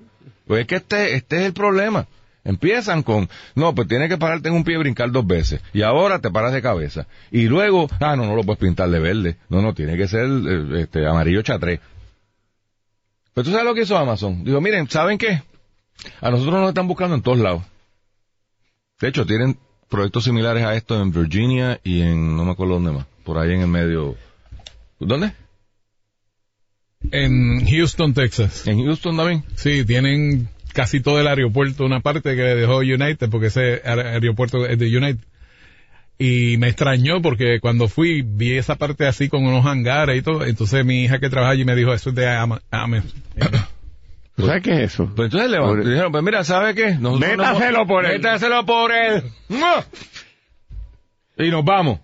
Pues 0.46 0.62
es 0.62 0.66
que 0.66 0.76
este, 0.76 1.14
este 1.14 1.36
es 1.36 1.42
el 1.46 1.52
problema. 1.52 2.06
Empiezan 2.44 3.02
con, 3.02 3.28
no, 3.54 3.74
pues 3.74 3.88
tienes 3.88 4.08
que 4.08 4.16
pararte 4.16 4.48
en 4.48 4.54
un 4.54 4.64
pie 4.64 4.76
y 4.76 4.78
brincar 4.78 5.10
dos 5.10 5.26
veces. 5.26 5.60
Y 5.72 5.82
ahora 5.82 6.20
te 6.20 6.30
paras 6.30 6.52
de 6.52 6.62
cabeza. 6.62 7.06
Y 7.30 7.48
luego, 7.48 7.88
ah, 8.00 8.16
no, 8.16 8.26
no 8.26 8.34
lo 8.34 8.44
puedes 8.44 8.60
pintar 8.60 8.88
de 8.90 8.98
verde. 8.98 9.36
No, 9.48 9.60
no, 9.60 9.74
tiene 9.74 9.96
que 9.96 10.08
ser 10.08 10.24
eh, 10.24 10.82
este 10.82 11.06
amarillo 11.06 11.42
chatré. 11.42 11.80
Pero 13.34 13.44
tú 13.44 13.50
sabes 13.50 13.66
lo 13.66 13.74
que 13.74 13.82
hizo 13.82 13.96
Amazon. 13.96 14.44
Digo, 14.44 14.60
miren, 14.60 14.88
¿saben 14.88 15.18
qué? 15.18 15.42
A 16.20 16.30
nosotros 16.30 16.54
nos 16.60 16.68
están 16.68 16.88
buscando 16.88 17.16
en 17.16 17.22
todos 17.22 17.38
lados. 17.38 17.62
De 19.00 19.08
hecho, 19.08 19.26
tienen 19.26 19.58
proyectos 19.88 20.24
similares 20.24 20.64
a 20.64 20.74
esto 20.74 21.00
en 21.00 21.12
Virginia 21.12 21.80
y 21.84 22.00
en, 22.02 22.36
no 22.36 22.44
me 22.44 22.52
acuerdo 22.52 22.74
dónde 22.74 22.92
más, 22.92 23.06
por 23.24 23.38
ahí 23.38 23.52
en 23.52 23.60
el 23.62 23.68
medio. 23.68 24.16
¿Dónde? 24.98 25.32
En 27.10 27.66
Houston, 27.66 28.12
Texas. 28.12 28.66
En 28.66 28.84
Houston 28.84 29.16
también. 29.16 29.44
Sí, 29.54 29.84
tienen 29.84 30.48
casi 30.78 31.00
todo 31.00 31.20
el 31.20 31.26
aeropuerto, 31.26 31.84
una 31.84 31.98
parte 31.98 32.36
que 32.36 32.40
dejó 32.42 32.76
United, 32.78 33.28
porque 33.30 33.48
ese 33.48 33.82
aer- 33.84 34.06
aeropuerto 34.06 34.64
es 34.64 34.78
de 34.78 34.96
United. 34.96 35.24
Y 36.20 36.56
me 36.58 36.68
extrañó 36.68 37.20
porque 37.20 37.58
cuando 37.60 37.88
fui 37.88 38.22
vi 38.22 38.52
esa 38.52 38.76
parte 38.76 39.04
así 39.08 39.28
con 39.28 39.44
unos 39.44 39.66
hangares 39.66 40.16
y 40.18 40.22
todo. 40.22 40.44
Entonces 40.46 40.84
mi 40.84 41.02
hija 41.02 41.18
que 41.18 41.30
trabaja 41.30 41.52
allí 41.52 41.64
me 41.64 41.74
dijo, 41.74 41.92
eso 41.92 42.10
es 42.10 42.14
de 42.16 42.28
Ama- 42.28 42.62
Amazon. 42.70 43.10
¿Tú 44.36 44.46
sabes 44.46 44.62
qué 44.62 44.70
es 44.84 44.92
eso? 44.94 45.10
Pues 45.16 45.32
entonces 45.32 45.50
le 45.50 45.90
dijeron, 45.90 46.12
pues 46.12 46.22
mira, 46.22 46.44
¿sabe 46.44 46.74
qué? 46.76 46.92
Nosotros 46.94 47.36
Métaselo 47.36 47.86
por 47.88 48.06
él. 48.06 48.12
Métaselo 48.18 48.64
por 48.66 48.92
él. 48.92 49.22
Y 51.38 51.50
nos 51.50 51.64
vamos. 51.64 51.98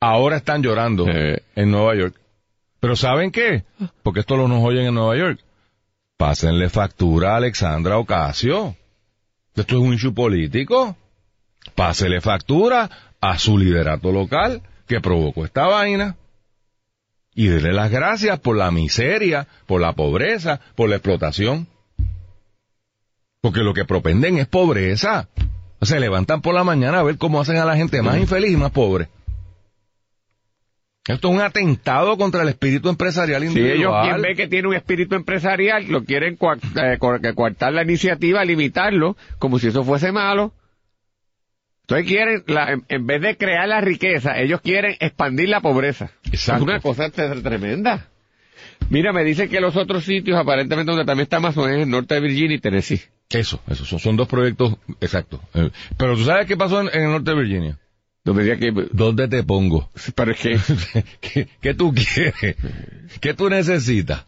ahora 0.00 0.36
están 0.36 0.62
llorando 0.62 1.06
Eh. 1.08 1.42
en 1.56 1.70
Nueva 1.72 1.96
York. 1.96 2.14
Pero 2.80 2.94
¿saben 2.94 3.32
qué? 3.32 3.64
Porque 4.04 4.20
esto 4.20 4.36
lo 4.36 4.46
nos 4.46 4.62
oyen 4.62 4.86
en 4.86 4.94
Nueva 4.94 5.16
York. 5.16 5.40
Pásenle 6.16 6.70
factura 6.70 7.32
a 7.32 7.36
Alexandra 7.36 7.98
Ocasio. 7.98 8.74
Esto 9.54 9.76
es 9.76 9.80
un 9.80 9.94
issue 9.94 10.14
político. 10.14 10.96
Pásele 11.74 12.20
factura 12.20 12.90
a 13.20 13.38
su 13.38 13.58
liderato 13.58 14.12
local 14.12 14.62
que 14.86 15.00
provocó 15.00 15.44
esta 15.44 15.66
vaina. 15.66 16.16
Y 17.34 17.48
dele 17.48 17.74
las 17.74 17.90
gracias 17.90 18.38
por 18.40 18.56
la 18.56 18.70
miseria, 18.70 19.46
por 19.66 19.82
la 19.82 19.92
pobreza, 19.92 20.60
por 20.74 20.88
la 20.88 20.96
explotación. 20.96 21.68
Porque 23.42 23.60
lo 23.60 23.74
que 23.74 23.84
propenden 23.84 24.38
es 24.38 24.46
pobreza. 24.46 25.28
Se 25.82 26.00
levantan 26.00 26.40
por 26.40 26.54
la 26.54 26.64
mañana 26.64 27.00
a 27.00 27.02
ver 27.02 27.18
cómo 27.18 27.42
hacen 27.42 27.58
a 27.58 27.66
la 27.66 27.76
gente 27.76 28.00
más 28.00 28.16
infeliz 28.16 28.52
y 28.52 28.56
más 28.56 28.70
pobre. 28.70 29.08
Esto 31.08 31.28
es 31.28 31.34
un 31.34 31.40
atentado 31.40 32.16
contra 32.16 32.42
el 32.42 32.48
espíritu 32.48 32.88
empresarial 32.88 33.40
Si 33.42 33.46
individual. 33.48 33.76
ellos 33.78 33.94
quien 34.02 34.22
ve 34.22 34.34
que 34.34 34.48
tiene 34.48 34.68
un 34.68 34.74
espíritu 34.74 35.14
empresarial, 35.14 35.86
lo 35.88 36.02
quieren 36.04 36.34
eh, 36.34 36.96
co- 36.98 37.18
coartar 37.34 37.72
la 37.72 37.82
iniciativa, 37.84 38.44
limitarlo, 38.44 39.16
como 39.38 39.58
si 39.58 39.68
eso 39.68 39.84
fuese 39.84 40.10
malo. 40.10 40.52
Entonces 41.82 42.06
quieren, 42.08 42.42
la- 42.48 42.72
en, 42.72 42.84
en 42.88 43.06
vez 43.06 43.20
de 43.22 43.36
crear 43.36 43.68
la 43.68 43.80
riqueza, 43.80 44.36
ellos 44.40 44.60
quieren 44.60 44.96
expandir 44.98 45.48
la 45.48 45.60
pobreza. 45.60 46.10
Exacto. 46.32 46.62
Es 46.62 46.68
una 46.68 46.80
cosa 46.80 47.06
tre- 47.12 47.40
tremenda. 47.42 48.08
Mira, 48.90 49.12
me 49.12 49.22
dicen 49.22 49.48
que 49.48 49.60
los 49.60 49.76
otros 49.76 50.04
sitios, 50.04 50.36
aparentemente 50.36 50.90
donde 50.90 51.04
también 51.04 51.24
está 51.24 51.36
Amazon, 51.36 51.70
es 51.72 51.82
el 51.84 51.88
norte 51.90 52.14
de 52.16 52.20
Virginia 52.20 52.56
y 52.56 52.60
Tennessee. 52.60 53.00
Eso, 53.30 53.60
eso, 53.68 53.84
son, 53.84 53.98
son 54.00 54.16
dos 54.16 54.26
proyectos 54.28 54.76
exactos. 55.00 55.40
Eh, 55.54 55.70
Pero 55.96 56.16
tú 56.16 56.24
sabes 56.24 56.46
qué 56.46 56.56
pasó 56.56 56.80
en, 56.80 56.88
en 56.92 57.02
el 57.04 57.10
norte 57.10 57.30
de 57.30 57.36
Virginia. 57.36 57.78
Que... 58.26 58.88
¿Dónde 58.92 59.28
te 59.28 59.44
pongo? 59.44 59.90
Que... 60.16 60.58
¿Qué, 61.20 61.48
qué 61.60 61.74
tú 61.74 61.94
quieres? 61.94 62.56
¿Qué 63.20 63.34
tú 63.34 63.48
necesitas? 63.48 64.26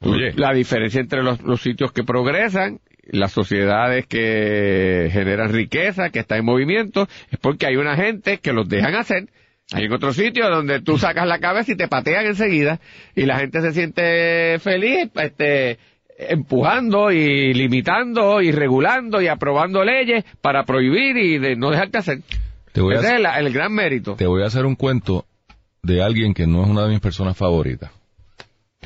Oye, 0.00 0.32
La 0.34 0.52
diferencia 0.54 1.00
entre 1.00 1.22
los, 1.22 1.42
los 1.42 1.60
sitios 1.60 1.92
que 1.92 2.04
progresan, 2.04 2.80
las 3.04 3.32
sociedades 3.32 4.06
que 4.06 5.10
generan 5.12 5.52
riqueza, 5.52 6.10
que 6.10 6.20
están 6.20 6.38
en 6.38 6.44
movimiento, 6.46 7.06
es 7.30 7.38
porque 7.38 7.66
hay 7.66 7.76
una 7.76 7.96
gente 7.96 8.38
que 8.38 8.52
los 8.52 8.68
dejan 8.68 8.94
hacer. 8.94 9.28
Hay 9.72 9.84
en 9.84 9.92
otros 9.92 10.16
sitios 10.16 10.48
donde 10.48 10.80
tú 10.80 10.96
sacas 10.96 11.26
la 11.26 11.40
cabeza 11.40 11.72
y 11.72 11.76
te 11.76 11.88
patean 11.88 12.26
enseguida 12.26 12.80
y 13.14 13.26
la 13.26 13.38
gente 13.38 13.60
se 13.60 13.72
siente 13.72 14.58
feliz, 14.60 15.10
este, 15.16 15.78
empujando 16.18 17.10
y 17.12 17.52
limitando 17.54 18.40
y 18.40 18.50
regulando 18.52 19.20
y 19.20 19.28
aprobando 19.28 19.84
leyes 19.84 20.24
para 20.40 20.64
prohibir 20.64 21.16
y 21.16 21.38
de 21.38 21.56
no 21.56 21.70
hacer. 21.70 22.22
te 22.72 22.80
voy, 22.80 22.94
a, 22.94 23.00
Ese 23.00 23.14
es 23.16 23.20
la- 23.20 23.38
el 23.38 23.52
gran 23.52 23.72
mérito. 23.72 24.14
te 24.16 24.26
voy 24.26 24.42
a 24.42 24.46
hacer 24.46 24.64
un 24.66 24.76
cuento 24.76 25.26
de 25.82 26.02
alguien 26.02 26.34
que 26.34 26.46
no 26.46 26.62
es 26.64 26.68
una 26.68 26.84
de 26.84 26.90
mis 26.90 27.00
personas 27.00 27.36
favoritas. 27.36 27.90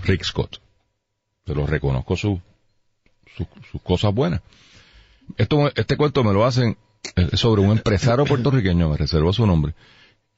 Rick 0.05 0.25
Scott. 0.25 0.61
Pero 1.45 1.67
reconozco 1.67 2.17
su- 2.17 2.41
su- 3.37 3.47
sus 3.71 3.83
cosas 3.83 4.13
buenas. 4.15 4.41
Esto, 5.37 5.71
este 5.75 5.97
cuento 5.97 6.25
me 6.25 6.33
lo 6.33 6.45
hacen 6.45 6.77
sobre 7.35 7.63
un 7.63 7.71
empresario 7.71 8.25
puertorriqueño, 8.27 8.89
me 8.91 8.97
reservo 8.97 9.33
su 9.33 9.47
nombre, 9.47 9.75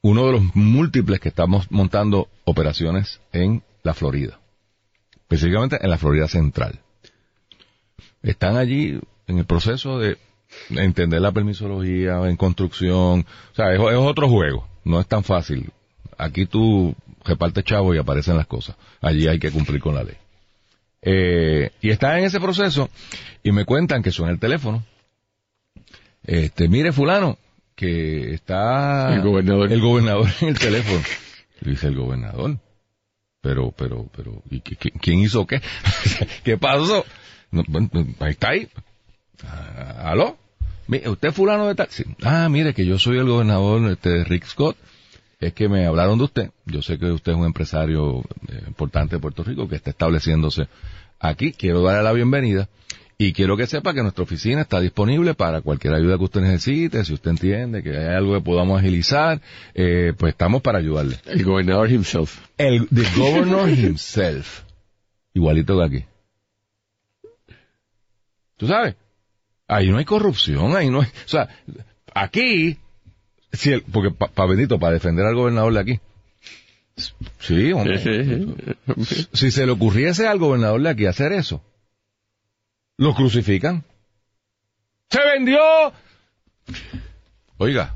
uno 0.01 0.25
de 0.27 0.31
los 0.33 0.55
múltiples 0.55 1.19
que 1.19 1.29
estamos 1.29 1.69
montando 1.71 2.27
operaciones 2.45 3.19
en 3.31 3.63
la 3.83 3.93
Florida, 3.93 4.39
específicamente 5.13 5.79
en 5.81 5.89
la 5.89 5.97
Florida 5.97 6.27
Central. 6.27 6.79
Están 8.23 8.57
allí 8.57 8.99
en 9.27 9.37
el 9.37 9.45
proceso 9.45 9.99
de 9.99 10.17
entender 10.69 11.21
la 11.21 11.31
permisología 11.31 12.19
en 12.27 12.37
construcción, 12.37 13.25
o 13.51 13.55
sea, 13.55 13.73
es, 13.73 13.79
es 13.79 13.97
otro 13.97 14.29
juego, 14.29 14.67
no 14.85 14.99
es 14.99 15.07
tan 15.07 15.23
fácil. 15.23 15.71
Aquí 16.17 16.45
tú 16.45 16.95
repartes 17.25 17.63
chavo 17.63 17.93
y 17.93 17.97
aparecen 17.97 18.37
las 18.37 18.47
cosas. 18.47 18.75
Allí 19.01 19.27
hay 19.27 19.39
que 19.39 19.51
cumplir 19.51 19.81
con 19.81 19.95
la 19.95 20.03
ley. 20.03 20.15
Eh, 21.01 21.71
y 21.81 21.89
está 21.89 22.17
en 22.17 22.25
ese 22.25 22.39
proceso 22.39 22.89
y 23.43 23.51
me 23.51 23.65
cuentan 23.65 24.01
que 24.01 24.11
suena 24.11 24.31
el 24.31 24.39
teléfono. 24.39 24.83
Este, 26.23 26.69
mire 26.69 26.93
fulano, 26.93 27.37
que 27.75 28.33
está 28.33 29.13
El 29.13 29.21
gobernador. 29.21 29.71
el 29.71 29.81
gobernador 29.81 30.29
en 30.41 30.47
el 30.49 30.59
teléfono. 30.59 31.01
Dice 31.59 31.87
el 31.87 31.95
gobernador. 31.95 32.57
Pero, 33.41 33.71
pero, 33.71 34.09
pero, 34.15 34.41
¿y 34.49 34.61
quién 34.61 35.19
hizo 35.19 35.45
qué? 35.45 35.61
¿Qué 36.45 36.57
pasó? 36.57 37.03
Ahí 38.19 38.31
está 38.31 38.49
ahí. 38.49 38.67
Ah, 39.45 40.11
¿Aló? 40.11 40.37
Mi- 40.87 41.01
¿Usted 41.07 41.29
es 41.29 41.35
fulano 41.35 41.67
de 41.67 41.75
tal? 41.75 41.87
Sí. 41.89 42.03
Ah, 42.23 42.47
mire 42.49 42.73
que 42.73 42.85
yo 42.85 42.97
soy 42.99 43.17
el 43.17 43.25
gobernador 43.25 43.89
este, 43.91 44.23
Rick 44.23 44.45
Scott. 44.45 44.77
Es 45.39 45.53
que 45.53 45.67
me 45.67 45.85
hablaron 45.85 46.17
de 46.17 46.23
usted. 46.25 46.51
Yo 46.65 46.81
sé 46.81 46.97
que 46.97 47.07
usted 47.11 47.33
es 47.33 47.37
un 47.37 47.45
empresario 47.45 48.19
eh, 48.47 48.63
importante 48.67 49.15
de 49.17 49.21
Puerto 49.21 49.43
Rico 49.43 49.67
que 49.67 49.75
está 49.75 49.89
estableciéndose 49.89 50.67
aquí. 51.19 51.51
Quiero 51.51 51.81
darle 51.81 52.03
la 52.03 52.13
bienvenida 52.13 52.69
y 53.17 53.33
quiero 53.33 53.57
que 53.57 53.67
sepa 53.67 53.93
que 53.93 54.01
nuestra 54.01 54.23
oficina 54.23 54.61
está 54.61 54.79
disponible 54.79 55.33
para 55.33 55.61
cualquier 55.61 55.93
ayuda 55.95 56.17
que 56.17 56.23
usted 56.23 56.41
necesite. 56.41 57.03
Si 57.03 57.13
usted 57.13 57.31
entiende 57.31 57.83
que 57.83 57.89
hay 57.97 58.15
algo 58.15 58.33
que 58.35 58.41
podamos 58.41 58.79
agilizar, 58.79 59.41
eh, 59.73 60.13
pues 60.17 60.31
estamos 60.31 60.61
para 60.61 60.79
ayudarle. 60.79 61.17
El 61.25 61.43
gobernador 61.43 61.91
himself. 61.91 62.39
El 62.57 62.87
the 62.87 63.03
governor 63.17 63.69
himself. 63.69 64.61
Igualito 65.33 65.77
que 65.77 65.83
aquí. 65.83 66.05
¿Tú 68.63 68.69
sabes? 68.69 68.95
Ahí 69.67 69.89
no 69.89 69.97
hay 69.97 70.05
corrupción, 70.05 70.73
ahí 70.77 70.89
no 70.89 71.01
hay... 71.01 71.07
O 71.07 71.27
sea, 71.27 71.49
aquí, 72.13 72.77
si 73.51 73.73
el, 73.73 73.81
porque 73.81 74.09
para 74.11 74.47
Benito, 74.49 74.79
para 74.79 74.93
defender 74.93 75.25
al 75.25 75.35
gobernador 75.35 75.73
de 75.73 75.79
aquí. 75.81 75.99
Sí, 77.39 77.73
hombre. 77.73 77.99
Si 79.33 79.51
se 79.51 79.65
le 79.65 79.71
ocurriese 79.73 80.27
al 80.27 80.39
gobernador 80.39 80.81
de 80.81 80.89
aquí 80.91 81.05
hacer 81.07 81.33
eso, 81.33 81.61
lo 82.95 83.13
crucifican. 83.13 83.83
¡Se 85.09 85.19
vendió! 85.25 85.59
Oiga, 87.57 87.95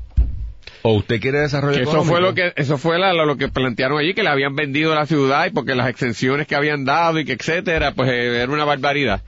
o 0.82 0.96
usted 0.96 1.18
quiere 1.18 1.38
desarrollo 1.40 1.78
Que 1.78 1.84
eso 1.84 2.04
fue 2.04 2.20
lo 2.20 2.34
que 2.34 2.52
eso 2.56 2.76
fue 2.76 2.98
la- 2.98 3.14
lo 3.14 3.38
que 3.38 3.48
plantearon 3.48 3.98
allí 3.98 4.12
que 4.12 4.22
le 4.22 4.28
habían 4.28 4.54
vendido 4.54 4.94
la 4.94 5.06
ciudad 5.06 5.46
y 5.46 5.50
porque 5.50 5.74
las 5.74 5.88
exenciones 5.88 6.46
que 6.46 6.56
habían 6.56 6.84
dado 6.84 7.18
y 7.20 7.24
que 7.24 7.32
etcétera 7.32 7.92
pues 7.92 8.10
eh, 8.10 8.42
era 8.42 8.52
una 8.52 8.66
barbaridad 8.66 9.22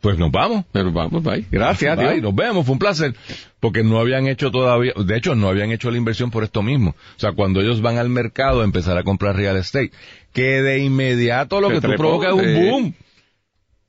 Pues 0.00 0.18
nos 0.18 0.30
vamos. 0.30 0.64
pero 0.72 0.90
vamos 0.92 1.22
bye 1.22 1.44
gracias 1.50 1.96
Bye, 1.96 2.20
nos 2.20 2.34
vemos, 2.34 2.64
fue 2.66 2.72
un 2.74 2.78
placer. 2.78 3.14
Porque 3.60 3.84
no 3.84 3.98
habían 4.00 4.26
hecho 4.26 4.50
todavía, 4.50 4.92
de 4.96 5.16
hecho 5.16 5.34
no 5.34 5.48
habían 5.48 5.70
hecho 5.70 5.90
la 5.90 5.98
inversión 5.98 6.30
por 6.30 6.42
esto 6.44 6.62
mismo. 6.62 6.90
O 7.16 7.20
sea, 7.20 7.32
cuando 7.32 7.60
ellos 7.60 7.80
van 7.80 7.98
al 7.98 8.08
mercado 8.08 8.62
a 8.62 8.64
empezar 8.64 8.98
a 8.98 9.04
comprar 9.04 9.36
real 9.36 9.56
estate, 9.56 9.92
que 10.32 10.62
de 10.62 10.78
inmediato 10.80 11.60
lo 11.60 11.68
Se 11.68 11.74
que 11.74 11.80
tú 11.88 11.94
provocas 11.96 12.30
es 12.30 12.34
un 12.34 12.44
sí. 12.44 12.70
boom. 12.70 12.94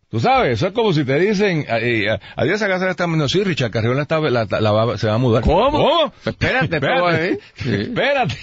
Tú 0.09 0.19
sabes, 0.19 0.53
eso 0.53 0.67
es 0.67 0.73
como 0.73 0.93
si 0.93 1.03
te 1.05 1.19
dicen, 1.19 1.61
eh, 1.67 2.05
eh, 2.07 2.19
adiós 2.35 2.61
a 2.61 2.67
casa 2.67 2.87
está 2.87 3.05
vendiendo, 3.05 3.27
sí, 3.29 3.43
Richard 3.43 3.71
Carrión 3.71 3.95
la 3.95 4.03
está- 4.03 4.19
la- 4.19 4.45
la 4.45 4.71
va- 4.71 4.97
se 4.99 5.07
va 5.07 5.15
a 5.15 5.17
mudar. 5.17 5.41
¿Cómo? 5.41 5.71
¿Cómo? 5.71 6.13
Espérate, 6.25 6.77
¿eh? 6.77 7.39
Sí. 7.55 7.73
Espérate. 7.73 8.35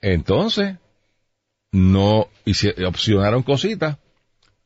Entonces, 0.00 0.76
no 1.72 2.28
hici- 2.44 2.84
opcionaron 2.86 3.42
cositas 3.42 3.96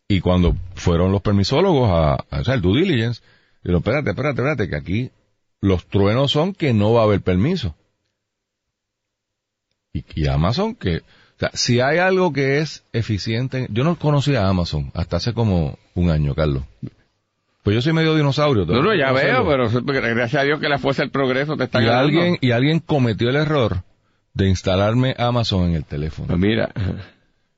y 0.09 0.21
cuando 0.21 0.55
fueron 0.75 1.12
los 1.12 1.23
permisólogos 1.23 1.90
a, 1.90 2.12
a 2.14 2.40
hacer 2.40 2.55
el 2.55 2.61
due 2.62 2.81
diligence, 2.81 3.23
dijeron, 3.62 3.81
espérate, 3.81 4.11
espérate, 4.11 4.40
espérate, 4.40 4.69
que 4.69 4.77
aquí 4.77 5.11
los 5.61 5.87
truenos 5.87 6.31
son 6.31 6.53
que 6.55 6.73
no 6.73 6.92
va 6.92 7.01
a 7.01 7.05
haber 7.05 7.23
permiso. 7.23 7.75
Y, 9.92 10.05
y 10.14 10.27
Amazon 10.29 10.75
que, 10.75 10.99
o 10.99 11.38
sea, 11.38 11.51
si 11.55 11.81
hay 11.81 11.99
algo 11.99 12.33
que 12.33 12.59
es 12.59 12.85
eficiente, 12.92 13.66
yo 13.71 13.83
no 13.83 13.97
conocía 13.97 14.42
a 14.42 14.49
Amazon 14.49 14.90
hasta 14.95 15.16
hace 15.16 15.33
como 15.35 15.79
un 15.95 16.11
año, 16.11 16.35
Carlos. 16.35 16.62
Pues 17.64 17.75
yo 17.75 17.83
soy 17.83 17.92
medio 17.92 18.14
dinosaurio. 18.14 18.64
no 18.64 18.81
no 18.81 18.95
ya 18.95 19.11
veo 19.11 19.45
pero 19.45 19.69
gracias 19.83 20.42
a 20.42 20.45
Dios 20.45 20.61
que 20.61 20.69
la 20.69 20.79
fuerza 20.79 21.03
del 21.03 21.11
progreso 21.11 21.57
te 21.57 21.64
está 21.64 21.83
y 21.83 21.87
ganando. 21.87 22.05
alguien, 22.05 22.38
y 22.40 22.53
alguien 22.53 22.79
cometió 22.79 23.29
el 23.29 23.35
error 23.35 23.83
de 24.35 24.49
instalarme 24.49 25.16
Amazon 25.19 25.71
en 25.71 25.75
el 25.75 25.85
teléfono. 25.85 26.29
Pues 26.29 26.38
mira 26.38 26.73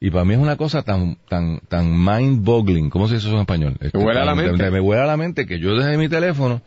Y 0.00 0.11
para 0.11 0.24
mí 0.24 0.34
es 0.34 0.40
una 0.40 0.56
cosa 0.56 0.82
tan, 0.82 1.16
tan, 1.28 1.58
tan 1.68 1.90
mind-boggling, 1.92 2.88
¿cómo 2.88 3.08
se 3.08 3.14
dice 3.14 3.26
eso 3.26 3.34
en 3.37 3.40
español? 3.40 3.74
Este, 3.80 3.98
huele 3.98 4.20
a 4.20 4.24
la 4.24 4.34
mente. 4.34 4.70
me 4.70 4.80
huele 4.80 5.02
a 5.02 5.06
la 5.06 5.16
mente 5.16 5.44
que 5.46 5.58
yo 5.58 5.74
desde 5.74 5.96
mi 5.98 6.08
teléfono, 6.08 6.62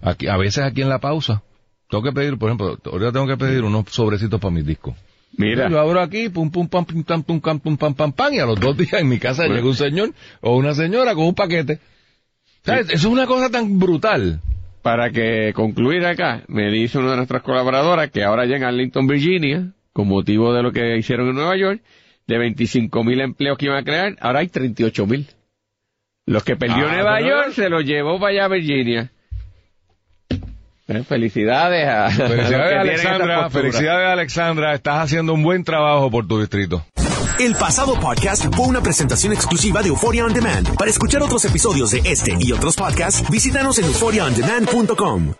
aquí, 0.00 0.26
a 0.26 0.38
veces 0.38 0.64
aquí 0.64 0.80
en 0.80 0.88
la 0.88 1.00
pausa, 1.00 1.42
tengo 1.90 2.02
que 2.02 2.12
pedir, 2.12 2.38
por 2.38 2.48
ejemplo, 2.48 2.78
ahorita 2.84 3.12
tengo 3.12 3.26
que 3.26 3.36
pedir 3.36 3.62
unos 3.62 3.84
sobrecitos 3.90 4.40
para 4.40 4.52
mis 4.54 4.64
discos. 4.64 4.94
mira 5.36 5.68
Yo 5.68 5.78
abro 5.78 6.00
aquí, 6.00 6.30
pum, 6.30 6.50
pum, 6.50 6.66
pam, 6.66 6.86
pum, 6.86 7.02
pam, 7.02 7.22
pum, 7.22 7.40
pam, 7.40 7.60
pum, 7.60 7.76
pam, 7.76 7.94
pam, 7.94 8.12
pam, 8.12 8.32
y 8.32 8.38
a 8.38 8.46
los 8.46 8.58
dos 8.58 8.74
días 8.76 8.94
en 8.94 9.08
mi 9.08 9.18
casa 9.18 9.42
Bueno. 9.42 9.56
llega 9.56 9.68
un 9.68 9.74
señor 9.76 10.14
o 10.40 10.56
una 10.56 10.72
señora 10.74 11.14
con 11.14 11.24
un 11.26 11.34
paquete. 11.34 11.78
¿Sabes? 12.62 12.86
Eso 12.86 13.08
es 13.08 13.12
una 13.12 13.26
cosa 13.26 13.50
tan 13.50 13.78
brutal. 13.78 14.40
para 14.82 15.10
que 15.10 15.52
concluir 15.54 16.06
acá 16.06 16.42
me 16.48 16.70
dice 16.70 16.96
una 16.98 17.10
de 17.10 17.16
nuestras 17.16 17.42
colaboradoras 17.42 18.10
que 18.10 18.24
ahora 18.24 18.46
ya 18.46 18.56
en 18.56 18.64
Arlington 18.64 19.06
Virginia 19.06 19.72
con 19.92 20.08
motivo 20.08 20.54
de 20.54 20.62
lo 20.62 20.72
que 20.72 20.96
hicieron 20.96 21.28
en 21.28 21.34
Nueva 21.34 21.54
York 21.58 21.82
de 22.30 22.38
25 22.38 23.04
mil 23.04 23.20
empleos 23.20 23.58
que 23.58 23.66
iban 23.66 23.78
a 23.78 23.84
crear 23.84 24.16
ahora 24.20 24.38
hay 24.40 24.48
38 24.48 25.06
mil 25.06 25.26
los 26.26 26.42
que 26.44 26.56
perdió 26.56 26.86
Ah, 26.88 26.92
Nueva 26.92 27.20
York 27.20 27.52
se 27.52 27.68
los 27.68 27.84
llevó 27.84 28.18
para 28.18 28.30
allá 28.32 28.44
a 28.44 28.48
Virginia 28.48 29.10
Eh, 30.88 31.02
Felicidades 31.04 31.86
a, 31.86 32.06
a 32.06 32.10
Felicidades, 32.10 32.72
esa 32.72 32.80
Alexandra. 32.80 33.50
Felicidades, 33.50 34.08
Alexandra. 34.08 34.74
Estás 34.74 35.04
haciendo 35.04 35.34
un 35.34 35.42
buen 35.42 35.62
trabajo 35.62 36.10
por 36.10 36.26
tu 36.26 36.40
distrito. 36.40 36.84
El 37.38 37.54
pasado 37.54 37.94
podcast 38.00 38.52
fue 38.54 38.66
una 38.66 38.80
presentación 38.82 39.32
exclusiva 39.32 39.82
de 39.82 39.88
Euphoria 39.88 40.24
On 40.24 40.32
Demand. 40.34 40.76
Para 40.76 40.90
escuchar 40.90 41.22
otros 41.22 41.44
episodios 41.44 41.92
de 41.92 42.00
este 42.04 42.34
y 42.40 42.50
otros 42.52 42.74
podcasts, 42.76 43.22
visítanos 43.30 43.78
en 43.78 43.84
euphoriaondemand.com. 43.86 45.34